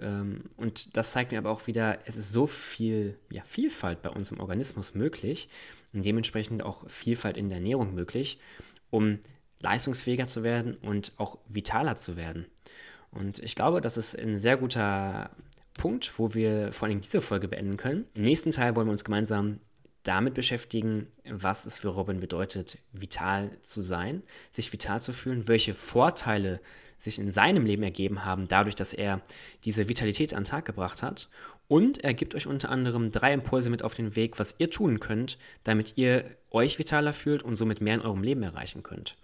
Ähm, 0.00 0.44
und 0.56 0.96
das 0.96 1.10
zeigt 1.10 1.32
mir 1.32 1.38
aber 1.38 1.50
auch 1.50 1.66
wieder, 1.66 1.98
es 2.06 2.16
ist 2.16 2.32
so 2.32 2.46
viel 2.46 3.18
ja, 3.30 3.42
Vielfalt 3.44 4.00
bei 4.00 4.10
uns 4.10 4.30
im 4.30 4.38
Organismus 4.38 4.94
möglich 4.94 5.48
und 5.92 6.04
dementsprechend 6.04 6.62
auch 6.62 6.88
Vielfalt 6.88 7.36
in 7.36 7.48
der 7.48 7.58
Ernährung 7.58 7.94
möglich, 7.94 8.38
um 8.90 9.18
leistungsfähiger 9.60 10.26
zu 10.26 10.42
werden 10.42 10.74
und 10.76 11.12
auch 11.16 11.38
vitaler 11.48 11.96
zu 11.96 12.16
werden. 12.16 12.46
Und 13.10 13.38
ich 13.38 13.54
glaube, 13.54 13.80
das 13.80 13.96
ist 13.96 14.18
ein 14.18 14.38
sehr 14.38 14.56
guter 14.56 15.30
Punkt, 15.74 16.18
wo 16.18 16.34
wir 16.34 16.72
vor 16.72 16.88
allem 16.88 17.00
diese 17.00 17.20
Folge 17.20 17.48
beenden 17.48 17.76
können. 17.76 18.06
Im 18.14 18.22
nächsten 18.22 18.50
Teil 18.50 18.74
wollen 18.74 18.86
wir 18.86 18.92
uns 18.92 19.04
gemeinsam 19.04 19.60
damit 20.02 20.34
beschäftigen, 20.34 21.06
was 21.28 21.64
es 21.64 21.78
für 21.78 21.88
Robin 21.88 22.20
bedeutet, 22.20 22.78
vital 22.92 23.56
zu 23.60 23.82
sein, 23.82 24.22
sich 24.50 24.72
vital 24.72 25.00
zu 25.00 25.12
fühlen, 25.12 25.46
welche 25.46 25.74
Vorteile 25.74 26.60
sich 26.98 27.18
in 27.18 27.30
seinem 27.30 27.66
Leben 27.66 27.82
ergeben 27.82 28.24
haben, 28.24 28.48
dadurch, 28.48 28.74
dass 28.74 28.94
er 28.94 29.20
diese 29.64 29.88
Vitalität 29.88 30.34
an 30.34 30.44
den 30.44 30.50
Tag 30.50 30.64
gebracht 30.64 31.02
hat. 31.02 31.28
Und 31.68 32.04
er 32.04 32.12
gibt 32.14 32.34
euch 32.34 32.46
unter 32.46 32.70
anderem 32.70 33.10
drei 33.10 33.32
Impulse 33.32 33.70
mit 33.70 33.82
auf 33.82 33.94
den 33.94 34.14
Weg, 34.14 34.38
was 34.38 34.54
ihr 34.58 34.70
tun 34.70 35.00
könnt, 35.00 35.38
damit 35.64 35.94
ihr 35.96 36.24
euch 36.50 36.78
vitaler 36.78 37.12
fühlt 37.12 37.42
und 37.42 37.56
somit 37.56 37.80
mehr 37.80 37.94
in 37.94 38.02
eurem 38.02 38.22
Leben 38.22 38.42
erreichen 38.42 38.82
könnt. 38.82 39.16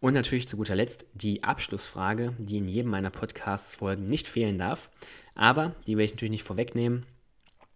Und 0.00 0.12
natürlich 0.12 0.46
zu 0.48 0.58
guter 0.58 0.74
Letzt 0.74 1.06
die 1.14 1.42
Abschlussfrage, 1.44 2.34
die 2.38 2.58
in 2.58 2.68
jedem 2.68 2.90
meiner 2.90 3.10
Podcast-Folgen 3.10 4.06
nicht 4.06 4.28
fehlen 4.28 4.58
darf. 4.58 4.90
Aber 5.34 5.74
die 5.86 5.96
werde 5.96 6.04
ich 6.04 6.12
natürlich 6.12 6.32
nicht 6.32 6.42
vorwegnehmen, 6.42 7.06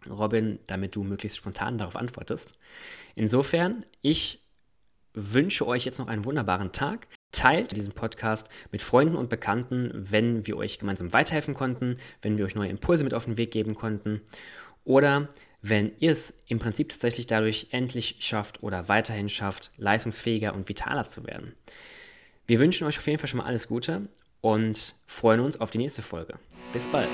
Robin, 0.08 0.58
damit 0.66 0.94
du 0.94 1.04
möglichst 1.04 1.38
spontan 1.38 1.78
darauf 1.78 1.96
antwortest. 1.96 2.52
Insofern, 3.14 3.84
ich 4.02 4.44
wünsche 5.14 5.66
euch 5.66 5.84
jetzt 5.84 5.98
noch 5.98 6.08
einen 6.08 6.24
wunderbaren 6.24 6.72
Tag. 6.72 7.08
Teilt 7.32 7.76
diesen 7.76 7.92
Podcast 7.92 8.48
mit 8.72 8.82
Freunden 8.82 9.16
und 9.16 9.28
Bekannten, 9.28 10.06
wenn 10.10 10.46
wir 10.46 10.56
euch 10.56 10.78
gemeinsam 10.78 11.12
weiterhelfen 11.12 11.54
konnten, 11.54 11.96
wenn 12.22 12.38
wir 12.38 12.46
euch 12.46 12.54
neue 12.54 12.70
Impulse 12.70 13.04
mit 13.04 13.14
auf 13.14 13.26
den 13.26 13.36
Weg 13.36 13.50
geben 13.50 13.74
konnten 13.74 14.22
oder 14.84 15.28
wenn 15.60 15.92
ihr 15.98 16.12
es 16.12 16.34
im 16.46 16.58
Prinzip 16.58 16.88
tatsächlich 16.88 17.26
dadurch 17.26 17.68
endlich 17.70 18.16
schafft 18.20 18.62
oder 18.62 18.88
weiterhin 18.88 19.28
schafft, 19.28 19.70
leistungsfähiger 19.76 20.54
und 20.54 20.68
vitaler 20.68 21.04
zu 21.04 21.26
werden. 21.26 21.54
Wir 22.46 22.58
wünschen 22.60 22.86
euch 22.86 22.98
auf 22.98 23.06
jeden 23.06 23.18
Fall 23.18 23.28
schon 23.28 23.38
mal 23.38 23.46
alles 23.46 23.68
Gute 23.68 24.08
und 24.40 24.94
freuen 25.06 25.40
uns 25.40 25.60
auf 25.60 25.70
die 25.70 25.78
nächste 25.78 26.02
Folge. 26.02 26.38
Bis 26.72 26.86
bald. 26.86 27.10